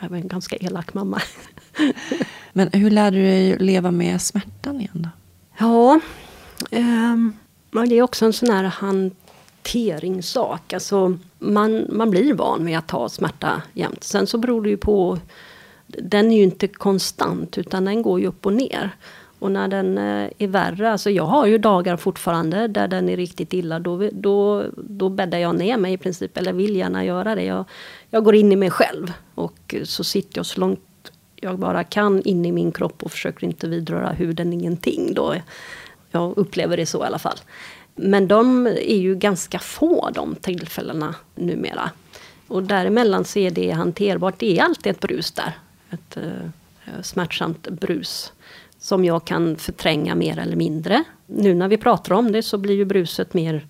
[0.00, 1.20] Jag var en ganska elak mamma.
[2.52, 5.08] Men hur lärde du dig leva med smärtan igen då?
[5.58, 6.00] Ja,
[6.70, 7.16] eh,
[7.70, 10.72] det är också en sån här hanteringssak.
[10.72, 14.04] Alltså, man, man blir van vid att ha smärta jämt.
[14.04, 15.18] Sen så beror det ju på...
[15.86, 18.90] Den är ju inte konstant, utan den går ju upp och ner.
[19.38, 23.16] Och när den eh, är värre, alltså jag har ju dagar fortfarande där den är
[23.16, 23.78] riktigt illa.
[23.78, 27.44] Då, då, då bäddar jag ner mig i princip, eller vill gärna göra det.
[27.44, 27.64] Jag,
[28.10, 30.80] jag går in i mig själv och så sitter jag så långt
[31.44, 35.14] jag bara kan in i min kropp och försöker inte vidröra huden ingenting.
[35.14, 35.34] Då.
[36.10, 37.38] Jag upplever det så i alla fall.
[37.94, 41.90] Men de är ju ganska få de tillfällena numera.
[42.48, 44.34] Och däremellan så är det hanterbart.
[44.38, 45.52] Det är alltid ett brus där.
[45.90, 48.32] Ett eh, smärtsamt brus.
[48.78, 51.04] Som jag kan förtränga mer eller mindre.
[51.26, 53.66] Nu när vi pratar om det så blir ju bruset mer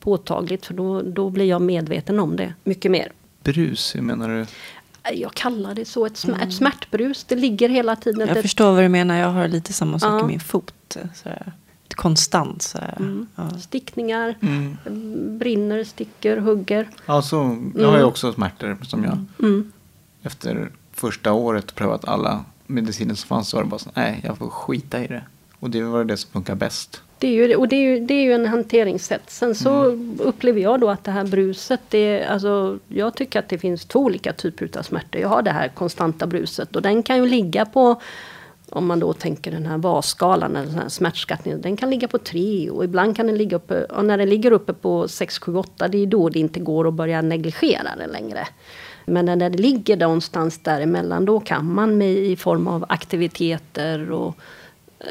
[0.00, 0.66] påtagligt.
[0.66, 3.12] För då, då blir jag medveten om det mycket mer.
[3.42, 4.46] Brus, hur menar du?
[5.14, 7.24] Jag kallar det så, ett, smärt, ett smärtbrus.
[7.24, 8.28] Det ligger hela tiden.
[8.28, 9.16] Jag ett, förstår vad du menar.
[9.16, 10.24] Jag har lite samma sak Ja.
[10.24, 10.96] i min fot.
[11.14, 11.52] Sådär.
[11.94, 12.62] Konstant.
[12.62, 12.94] Sådär.
[12.98, 13.26] Mm.
[13.36, 13.50] Ja.
[13.50, 14.76] Stickningar, Mm.
[15.38, 16.88] brinner, sticker, hugger.
[17.06, 19.72] Alltså, jag har ju också smärtor som jag Mm.
[20.22, 24.38] efter första året prövat alla mediciner som fanns så var det bara så, nej, jag
[24.38, 25.22] får skita i det.
[25.58, 27.02] Och det var det som funkar bäst.
[27.20, 29.30] Det är ju, och det är ju, det är ju en hanteringssätt.
[29.30, 29.84] Sen så
[30.18, 33.84] upplever jag då att det här bruset, det, är- alltså, jag tycker att det finns
[33.84, 35.20] två olika typer av smärtor.
[35.20, 38.00] Jag har det här konstanta bruset och den kan ju ligga på
[38.70, 42.18] om man då tänker den här VAS-skalan, eller den här smärtskattningen, den kan ligga på
[42.18, 45.56] tre och ibland kan den ligga uppe, och när den ligger uppe på 6, 7,
[45.56, 48.48] 8, det är då det inte går att börja negligera det längre.
[49.06, 54.36] Men när det ligger någonstans däremellan, då kan man med, i form av aktiviteter och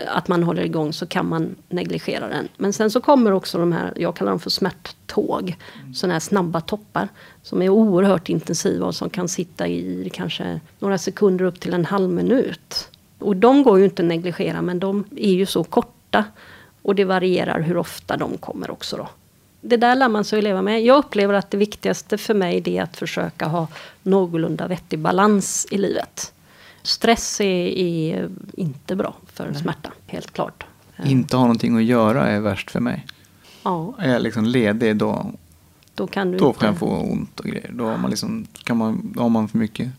[0.08, 2.48] att man håller igång så kan man negligera den.
[2.58, 5.56] Men sen så kommer också de här, jag kallar dem för smärttåg.
[5.96, 7.08] Sådana här snabba toppar.
[7.44, 11.86] Som är oerhört intensiva och som kan sitta i kanske några sekunder upp till en
[11.86, 12.90] halv minut.
[13.20, 16.24] Och de går ju inte att negligera men de är ju så korta.
[16.82, 19.10] Och det varierar hur ofta de kommer också då.
[19.62, 20.84] Det där lär man sig att leva med.
[20.84, 23.68] Jag upplever att det viktigaste för mig är att försöka ha
[24.04, 26.34] någorlunda vettig balans i livet.
[26.84, 29.16] Stress är, är inte bra
[29.46, 30.66] för smärta, helt klart.
[31.06, 33.06] Inte ha någonting att göra är värst för mig.
[33.64, 35.32] Ja, Är jag liksom ledig då,
[35.96, 37.72] då kan du då kan jag få ont och grejer.
[37.74, 39.90] Då har man, liksom, kan man, då har man för mycket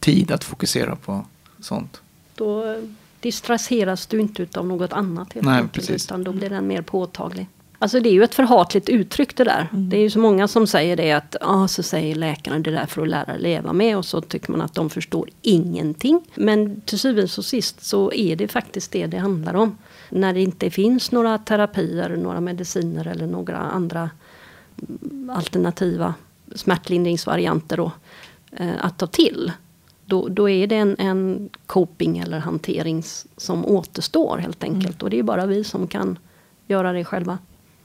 [0.00, 1.24] tid att fokusera på
[1.60, 2.00] sånt.
[2.34, 2.78] Då eh,
[3.20, 6.04] distraheras du inte utav något annat helt Nej, enkelt, precis.
[6.06, 7.46] utan då blir den mer påtaglig.
[7.82, 9.68] Alltså det är ju ett förhatligt uttryck det där.
[9.72, 12.86] Det är ju så många som säger det att, ja så säger läkaren det där
[12.86, 16.20] för att lära leva med och så tycker man att de förstår ingenting.
[16.34, 19.78] Men till syvende och sist så är det faktiskt det det handlar om.
[20.10, 24.10] När det inte finns några terapier, några mediciner eller några andra
[24.88, 26.14] mm, alternativa
[26.54, 27.92] smärtlindringsvarianter då,
[28.52, 29.52] eh, att ta till.
[30.04, 33.02] Då, då är det en, en coping eller hantering
[33.36, 35.02] som återstår helt enkelt.
[35.02, 36.18] Och det är bara vi som kan
[36.66, 37.38] göra det själva.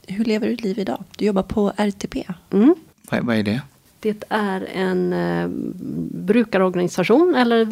[0.08, 1.04] Hur lever du ditt liv idag?
[1.16, 2.24] Du jobbar på RTP.
[2.50, 2.74] Mm.
[3.10, 3.60] Vad, vad är det?
[4.00, 5.48] Det är en eh,
[6.26, 7.64] brukarorganisation eller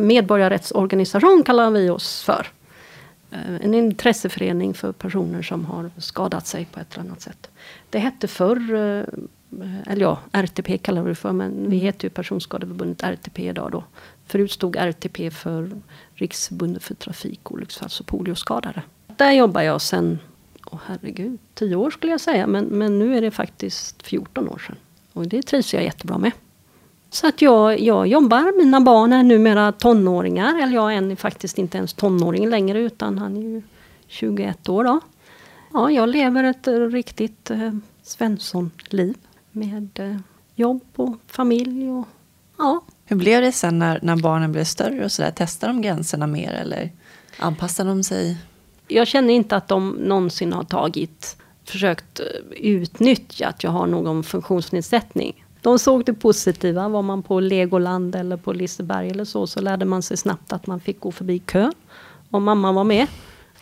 [0.00, 2.46] medborgarrättsorganisation kallar vi oss för.
[3.30, 7.50] Eh, en intresseförening för personer som har skadat sig på ett eller annat sätt.
[7.90, 9.04] Det hette förr, eh,
[9.86, 13.84] eller ja, RTP kallar vi det för, men vi heter ju Personskadeförbundet RTP idag då.
[14.26, 15.70] Förut stod RTP för
[16.14, 18.82] Riksförbundet för trafikolycksfalls och polioskadade.
[19.16, 20.18] Där jobbar jag sedan,
[20.70, 24.58] oh, herregud, tio år skulle jag säga, men, men nu är det faktiskt 14 år
[24.66, 24.76] sedan.
[25.12, 26.32] Och det trivs jag jättebra med.
[27.10, 31.58] Så att jag, jag jobbar, mina barn är numera tonåringar, eller jag är en, faktiskt
[31.58, 33.62] inte ens tonåring längre utan han är ju
[34.06, 35.00] 21 år då.
[35.72, 39.16] Ja, jag lever ett eh, riktigt eh, Svensson-liv
[39.52, 40.16] med eh,
[40.54, 42.08] jobb och familj och
[42.58, 42.84] ja.
[43.04, 45.30] Hur blev det sen när, när barnen blev större och sådär?
[45.30, 46.90] Testade de gränserna mer eller
[47.38, 48.36] anpassade de sig?
[48.88, 52.26] Jag känner inte att de någonsin har tagit, försökt eh,
[52.56, 55.44] utnyttja att jag har någon funktionsnedsättning.
[55.62, 59.84] De såg det positiva, var man på Legoland eller på Liseberg eller så, så lärde
[59.84, 61.72] man sig snabbt att man fick gå förbi kön.
[62.30, 63.06] Om mamma var med.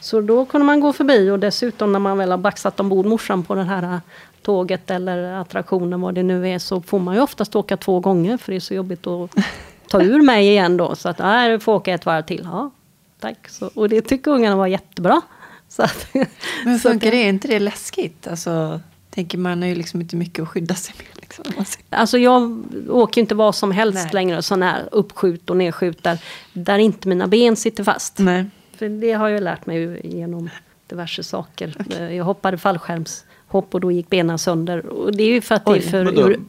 [0.00, 3.42] Så då kunde man gå förbi och dessutom när man väl har baxat ombord morsan
[3.42, 3.98] på det här eh,
[4.42, 8.36] tåget eller attraktionen, vad det nu är, så får man ju oftast åka två gånger
[8.36, 9.30] för det är så jobbigt att
[9.88, 10.94] ta ur mig igen då.
[10.94, 12.40] Så att, nej, du får åka ett varv till.
[12.44, 12.70] Ja,
[13.34, 13.48] tack.
[13.48, 15.20] Så, och det tycker ungarna var jättebra.
[15.68, 16.06] Så att,
[16.64, 17.22] Men så funkar att- det?
[17.24, 18.26] Är inte det läskigt?
[18.26, 21.06] Alltså, tänker man har ju liksom inte mycket att skydda sig med.
[21.20, 24.10] Liksom, ser- Alltså jag åker inte vad som helst Nej.
[24.12, 26.18] längre, sån här uppskjut och nedskjut där,
[26.52, 28.18] där inte mina ben sitter fast.
[28.18, 28.44] Nej.
[28.76, 30.50] För det har jag lärt mig genom
[30.86, 31.74] diverse saker.
[31.90, 34.86] Eh, Jag hoppade fallskärmshopp och då gick benen sönder.
[34.86, 36.28] Och det är ju för att det Oj, är för vadå?
[36.30, 36.40] ur,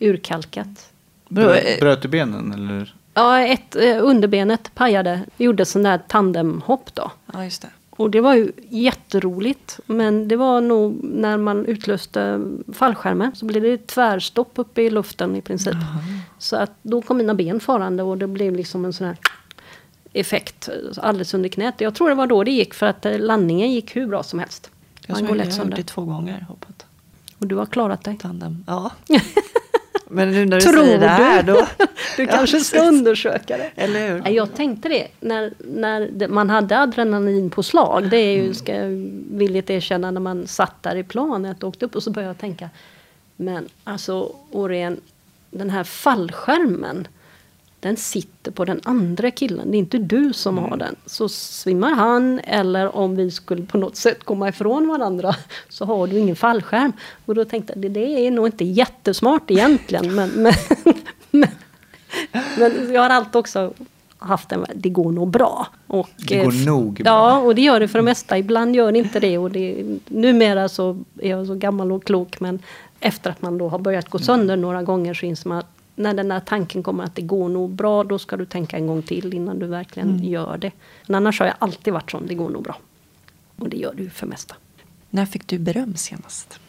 [0.00, 0.88] urkalkat.
[1.28, 2.94] Bröt, bröt du benen eller?
[3.14, 5.10] Ja, ett, eh, underbenet pajade.
[5.36, 7.10] Jag gjorde sån där tandemhopp då.
[7.32, 7.68] Ja, just det.
[7.90, 9.80] Och det var ju jätteroligt.
[9.86, 12.40] Men det var nog när man utlöste
[12.72, 15.74] fallskärmen så blev det tvärstopp uppe i luften i princip.
[16.38, 19.16] Så att då kom mina ben farande och det blev liksom en sån här
[20.12, 21.74] effekt alldeles under knät.
[21.80, 24.38] Jag tror det var då det gick för att eh, landningen gick hur bra som
[24.38, 24.70] helst.
[25.06, 26.46] Jag Man har gjort det två gånger.
[26.48, 26.86] Hoppat
[27.38, 28.18] Och du har klarat dig.
[28.18, 28.64] tandem.
[28.66, 28.90] Ja.
[30.12, 31.52] Men nu när du Tror säger det här du?
[31.52, 31.66] då.
[32.16, 33.70] Du Ja, kanske ska undersöka det.
[33.76, 34.28] Eller hur?
[34.28, 38.08] Jag tänkte det när, när man hade adrenalinpåslag.
[38.10, 38.88] Det är ju, ska jag
[39.30, 42.38] villigt erkänna, när man satt där i planet och åkte upp och så började jag
[42.38, 42.70] tänka.
[43.36, 45.00] Men alltså Årén,
[45.50, 47.08] den här fallskärmen.
[47.82, 49.70] Den sitter på den andra killen.
[49.70, 50.96] Det är inte du som har den.
[51.06, 55.34] Så svimmar han eller om vi skulle på något sätt komma ifrån varandra.
[55.68, 56.92] Så har du ingen fallskärm.
[57.26, 60.14] Och då tänkte jag, det, är nog inte jättesmart egentligen.
[60.14, 60.54] Men, men,
[61.30, 61.48] men,
[62.58, 63.72] men jag har alltid också
[64.18, 65.66] haft en, det går nog bra.
[65.86, 67.04] Och, Det går eh, nog bra.
[67.04, 68.38] Ja, och det gör det för det mesta.
[68.38, 69.38] Ibland gör det inte det.
[69.38, 72.40] Och det numera så är jag så gammal och klok.
[72.40, 72.58] Men
[73.00, 76.14] efter att man då har börjat gå sönder några gånger så inser man att när
[76.14, 79.02] den här tanken kommer att det går nog bra, då ska du tänka en gång
[79.02, 80.70] till innan du verkligen gör det.
[81.06, 82.76] Men annars har jag alltid varit sån, det går nog bra.
[83.56, 84.54] Och det gör ju för mesta.
[85.10, 86.60] När fick du beröm senast?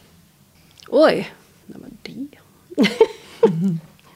[0.88, 1.30] Oj,
[1.66, 2.28] nej men det...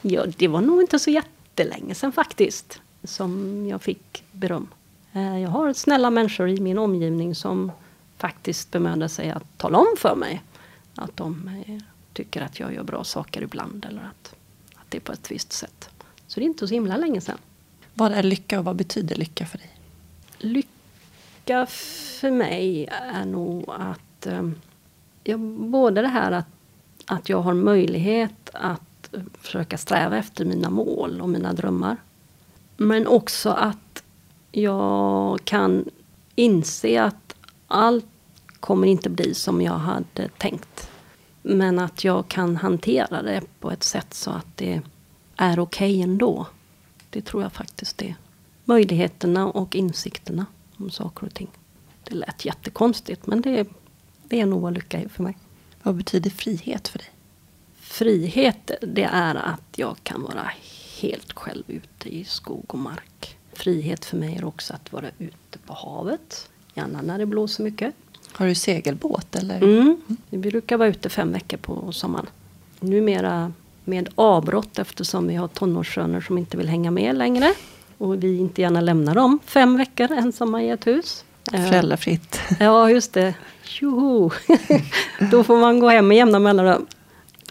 [0.15, 2.81] ja, det var nog inte så jättelänge sedan faktiskt.
[3.03, 4.67] Som jag fick beröm.
[5.13, 7.71] Eh, Jag har snälla människor i min omgivning som
[8.17, 10.41] faktiskt bemödar sig att tala om för mig.
[10.95, 11.77] Att de eh,
[12.13, 13.85] tycker att jag gör bra saker ibland.
[13.89, 14.35] Eller att
[14.89, 15.89] det på ett visst sätt.
[16.27, 17.37] Så det är inte så himla länge sedan.
[17.93, 19.79] Vad är lycka och vad betyder lycka för dig?
[20.39, 24.49] lycka för mig är nog att eh,
[25.23, 26.47] ja, både det här att,
[27.05, 31.97] att jag har möjlighet att försöka sträva efter mina mål och mina drömmar.
[32.77, 34.03] Men också att
[34.51, 35.85] jag kan
[36.35, 37.35] inse att
[37.67, 38.05] allt
[38.59, 40.88] kommer inte bli som jag hade tänkt.
[41.49, 44.81] Men att jag kan hantera det på ett sätt så att det
[45.35, 46.47] är okej okay ändå.
[47.09, 48.15] Det tror jag faktiskt är
[48.65, 50.45] möjligheterna och insikterna
[50.77, 51.49] om saker och ting.
[52.03, 53.67] Det lät jättekonstigt men det,
[54.23, 55.37] det är nog vad lycka är för mig.
[55.83, 57.09] Vad betyder frihet för dig?
[57.75, 60.51] Frihet, det är att jag kan vara
[61.01, 63.37] helt själv ute i skog och mark.
[63.53, 67.95] Frihet för mig är också att vara ute på havet, gärna när det blåser mycket.
[68.31, 69.63] Har du segelbåt eller?
[69.63, 69.97] Mm.
[70.29, 72.27] Vi brukar vara ute fem veckor på sommaren.
[72.79, 73.53] Numera
[73.85, 77.53] med avbrott eftersom vi har tonårssöner som inte vill hänga med längre.
[77.97, 81.25] Och vi inte gärna lämnar dem fem veckor ensamma i ett hus.
[81.53, 82.39] Eh, Föräldrafritt.
[82.59, 83.33] Ja, just det.
[83.63, 84.31] Tjoho!
[85.31, 86.85] Då får man gå hem med jämna mellanrum.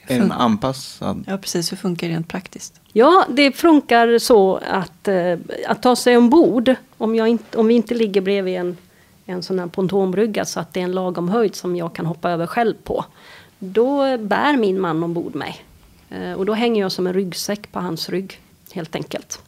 [0.06, 1.24] En anpassad...
[1.26, 1.72] Ja, precis.
[1.72, 2.80] Hur funkar det rent praktiskt?
[2.92, 6.74] Ja, det funkar så att, eh, att ta sig ombord.
[6.98, 8.76] Om, jag inte, om vi inte ligger bredvid en,
[9.28, 12.30] en sån här pontonbrygga så att det är en lagom höjd som jag kan hoppa
[12.30, 13.04] över själv på.
[13.58, 15.64] Då bär min man ombord mig.
[16.10, 18.40] Eh, och då hänger jag som en ryggsäck på hans rygg,
[18.72, 19.42] helt enkelt.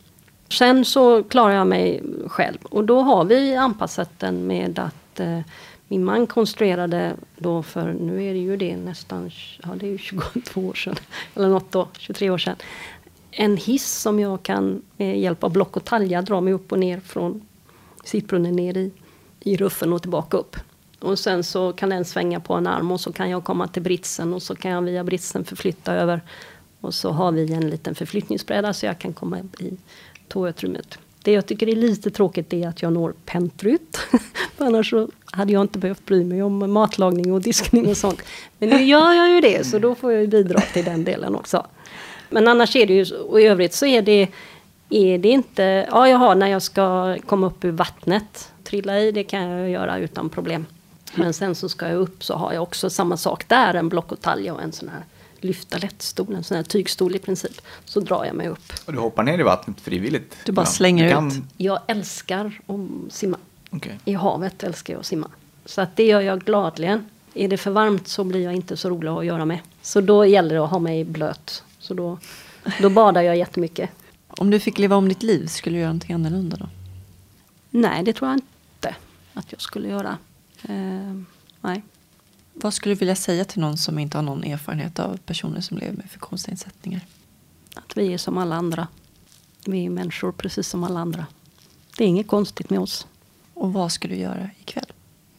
[0.48, 5.40] Sen så klarar jag mig själv och då har vi anpassat den med att eh,
[5.88, 9.30] min man konstruerade då för, nu är det ju det nästan,
[9.62, 10.96] ja det är ju 22 år sedan,
[11.34, 12.56] eller något då, 23 år sedan.
[13.30, 16.78] En hiss som jag kan med hjälp av block och talja dra mig upp och
[16.78, 17.46] ner från
[18.04, 18.90] sittbrunnen ner i,
[19.40, 20.56] i ruffen och tillbaka upp.
[21.00, 23.82] Och sen så kan den svänga på en arm och så kan jag komma till
[23.82, 26.20] britsen och så kan jag via britsen förflytta över.
[26.80, 29.72] Och så har vi en liten förflyttningsbräda så jag kan komma i
[30.28, 30.98] toautrymmet.
[31.22, 33.98] Det jag tycker är lite tråkigt är att jag når pentryt.
[34.58, 38.22] Annars så hade jag inte behövt bry mig om matlagning och diskning och sånt.
[38.58, 41.66] Men nu gör jag ju det så då får jag bidra till den delen också.
[42.30, 44.28] Men annars är det ju, och i övrigt så är det,
[44.90, 49.12] är det inte, ja jag har när jag ska komma upp ur vattnet, trilla i,
[49.12, 50.66] det kan jag göra utan problem.
[51.14, 54.12] Men sen så ska jag upp så har jag också samma sak där, en block
[54.12, 55.04] och talja och en sån här
[55.40, 57.60] lyfta lättstol, en sån här tygstol i princip.
[57.84, 58.72] Så drar jag mig upp.
[58.86, 60.36] Och du hoppar ner i vattnet frivilligt?
[60.44, 61.28] Du bara slänger du kan...
[61.28, 61.34] ut?
[61.56, 63.36] Jag älskar att simma.
[63.70, 63.92] Okay.
[64.04, 65.30] I havet älskar jag att simma.
[65.64, 67.08] Så att det gör jag gladligen.
[67.34, 69.58] Är det för varmt så blir jag inte så rolig att göra med.
[69.82, 71.64] Så då gäller det att ha mig blöt.
[71.78, 72.18] Så då,
[72.80, 73.90] då badar jag jättemycket.
[74.40, 76.68] Om du fick leva om ditt liv, skulle du göra någonting annorlunda då?
[77.70, 78.94] Nej, det tror jag inte
[79.34, 80.18] att jag skulle göra.
[80.62, 81.20] Eh,
[81.60, 81.82] nej.
[82.52, 85.78] Vad skulle du vilja säga till någon som inte har någon erfarenhet av personer som
[85.78, 87.00] lever med funktionsnedsättningar?
[87.74, 88.88] Att vi är som alla andra.
[89.66, 91.26] Vi är människor precis som alla andra.
[91.96, 93.06] Det är inget konstigt med oss.
[93.54, 94.92] Och vad ska du göra ikväll?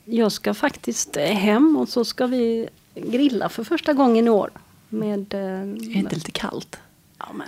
[0.05, 4.51] Jag ska faktiskt hem och så ska vi grilla för första gången i år.
[4.89, 6.79] Med, är det inte lite kallt?
[7.17, 7.47] Ja, men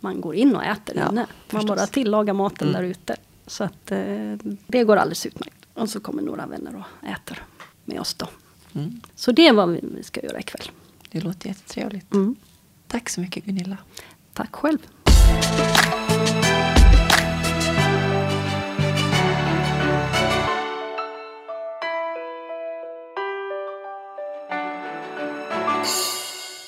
[0.00, 1.20] man går in och äter ja, inne.
[1.20, 1.76] Man förstås.
[1.76, 2.82] bara tillagar maten mm.
[2.82, 3.16] där ute.
[3.46, 4.36] Så att, eh,
[4.66, 5.66] det går alldeles utmärkt.
[5.74, 7.44] Och så kommer några vänner och äter
[7.84, 8.28] med oss då.
[8.72, 9.00] Mm.
[9.14, 10.70] Så det är vad vi ska göra ikväll.
[11.10, 12.14] Det låter jättetrevligt.
[12.14, 12.36] Mm.
[12.86, 13.76] Tack så mycket Gunilla.
[14.32, 14.78] Tack själv.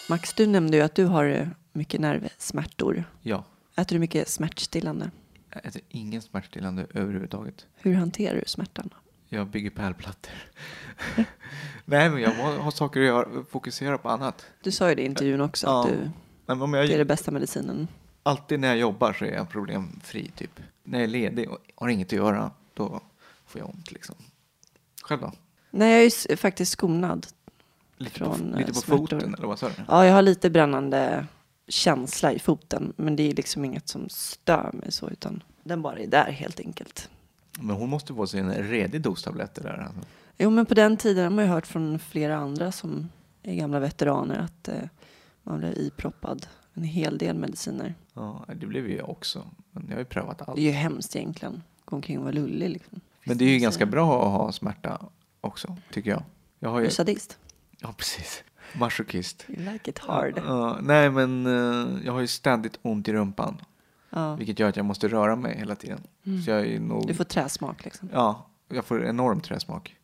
[0.09, 3.05] Max, du nämnde ju att du har mycket nervsmärtor.
[3.21, 3.45] Ja.
[3.77, 5.11] Äter du mycket smärtstillande?
[5.51, 7.67] Jag äter ingen smärtstillande överhuvudtaget.
[7.75, 8.91] Hur hanterar du smärtan?
[9.29, 10.33] Jag bygger pärlplattor.
[11.85, 14.47] Nej, men jag har saker att göra, fokusera på annat.
[14.63, 15.83] Du sa ju det i intervjun också, ja.
[15.83, 15.89] att
[16.47, 17.89] du, om jag, det är den bästa medicinen.
[18.23, 20.61] Alltid när jag jobbar så är jag problemfri, typ.
[20.83, 23.01] När jag är ledig och har inget att göra, då
[23.47, 24.15] får jag ont liksom.
[25.03, 25.33] Själv då?
[25.71, 27.27] Nej, jag är faktiskt skonad.
[27.97, 29.75] Lite från på, lite på foten, eller vad sa du?
[29.89, 31.27] Ja, jag har lite brännande
[31.69, 35.99] känsla i foten, men det är liksom inget som stör mig så, utan den bara
[35.99, 37.09] är där helt enkelt.
[37.61, 39.79] Men hon måste få sig en redig dos tabletter där.
[39.87, 40.01] Alltså.
[40.39, 43.09] Jo, men på den tiden har man ju hört från flera andra som
[43.43, 44.75] är gamla veteraner att eh,
[45.43, 47.95] man blir iproppad en hel del mediciner.
[48.15, 49.51] Ja, det blev ju jag också.
[49.71, 50.57] Men jag har ju prövat allt.
[50.57, 51.63] Det är ju hemskt egentligen.
[51.85, 53.01] Gå omkring och vara lullig liksom.
[53.25, 55.07] Men det är ju ganska bra att ha smärta
[55.41, 56.23] också, tycker jag.
[56.59, 56.85] jag har ju...
[56.85, 57.39] Du är sadist.
[57.79, 58.45] Ja, precis.
[58.75, 59.45] Masochist.
[59.49, 60.39] You like it hard.
[60.39, 63.61] Uh, nej, men uh, jag har ju ständigt ont i rumpan.
[64.39, 66.01] Vilket gör att jag måste röra mig hela tiden.
[66.27, 66.43] Mm.
[66.43, 67.07] Så jag är nog...
[67.07, 68.09] Du får träsmak liksom?
[68.13, 69.97] Ja, jag får enorm träsmak.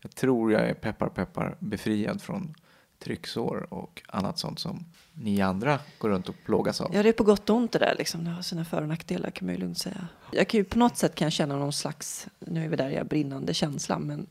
[0.00, 2.54] Jag tror jag är peppar peppar befriad från
[2.98, 6.94] trycksår och annat sånt som ni andra går runt och plågas av.
[6.94, 7.94] Ja, det är på gott och ont det där.
[7.98, 8.24] Liksom.
[8.24, 10.08] Det har sina för och nackdelar kan man ju lugnt säga.
[10.32, 12.90] Jag kan ju på något sätt kan jag känna någon slags, nu är vi där
[12.90, 14.26] jag brinnande känsla, men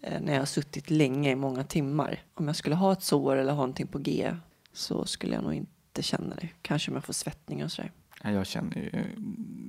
[0.00, 2.22] när jag har suttit länge i många timmar.
[2.34, 4.36] Om jag skulle ha ett sår eller ha någonting på G
[4.72, 6.48] så skulle jag nog inte känna det.
[6.62, 7.92] Kanske om jag får svettningar och sådär.
[8.22, 8.90] Ja, Jag känner ju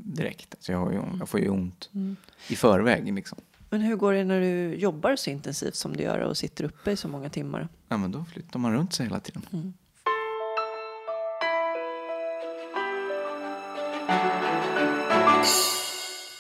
[0.04, 1.90] direkt, alltså jag, ju, jag får ju ont
[2.48, 3.38] i förväg liksom.
[3.70, 6.92] Men hur går det när du jobbar så intensivt som du gör och sitter uppe
[6.92, 7.68] i så många timmar?
[7.88, 9.42] Ja, men då flyttar man runt sig hela tiden.
[9.54, 9.74] Mm.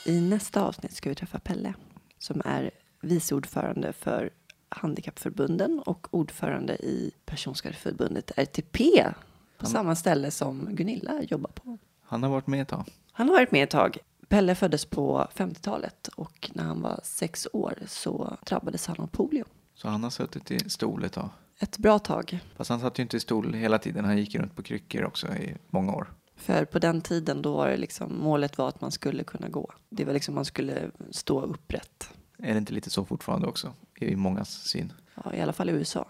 [0.05, 1.73] I nästa avsnitt ska vi träffa Pelle
[2.19, 2.71] som är
[3.01, 4.29] vice ordförande för
[4.69, 9.13] Handikappförbunden och ordförande i Personskadeförbundet RTP på
[9.57, 11.77] Han- samma ställe som Gunilla jobbar på.
[12.01, 12.83] Han har varit med ett tag.
[13.11, 13.97] Han har varit med ett tag.
[14.27, 19.45] Pelle föddes på 50-talet och när han var sex år så drabbades han av polio.
[19.73, 21.29] Så han har suttit i stol ett tag.
[21.59, 22.39] Ett bra tag.
[22.55, 24.05] Fast han satt ju inte i stol hela tiden.
[24.05, 26.13] Han gick runt på kryckor också i många år.
[26.35, 29.71] För på den tiden då var det liksom, målet var att man skulle kunna gå.
[29.89, 32.09] Det var liksom man skulle stå upprätt.
[32.37, 33.73] Är det inte lite så fortfarande också?
[33.95, 34.93] I mångas syn.
[35.23, 36.05] Ja, I alla fall i USA.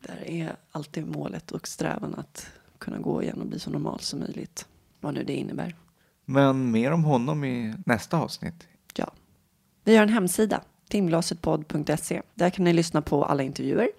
[0.00, 2.46] Där är alltid målet och strävan att
[2.78, 4.66] kunna gå igen och bli så normal som möjligt.
[5.00, 5.76] Vad nu det innebär.
[6.24, 8.68] Men mer om honom i nästa avsnitt.
[8.94, 9.12] Ja.
[9.84, 12.22] Vi har en hemsida, timglasetpodd.se.
[12.34, 13.90] Där kan ni lyssna på alla intervjuer.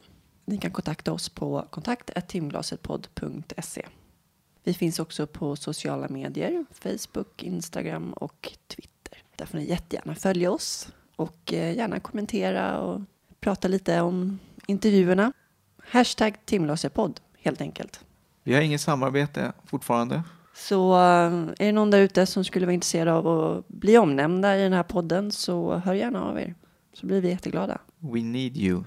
[0.45, 3.85] Ni kan kontakta oss på kontakt.timglasetpodd.se.
[4.63, 9.23] Vi finns också på sociala medier, Facebook, Instagram och Twitter.
[9.35, 13.01] Där får ni jättegärna följa oss och eh, gärna kommentera och
[13.39, 15.33] prata lite om intervjuerna.
[15.87, 17.99] Hashtag timglasetpodd helt enkelt.
[18.43, 20.23] Vi har inget samarbete fortfarande.
[20.53, 20.99] Så eh,
[21.33, 24.73] är det någon där ute som skulle vara intresserad av att bli omnämnda i den
[24.73, 26.55] här podden så hör gärna av er.
[26.93, 27.77] Så blir vi jätteglada.
[27.99, 28.83] We need you.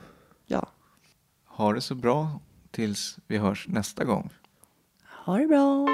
[0.46, 0.66] Ja,
[1.46, 4.30] Ha det så bra tills vi hörs nästa gång.
[5.24, 5.86] ha det bra.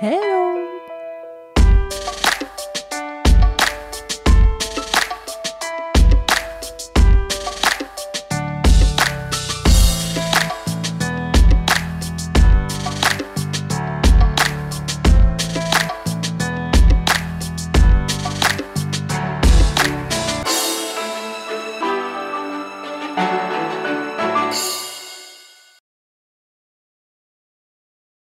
[0.00, 0.73] Hej då!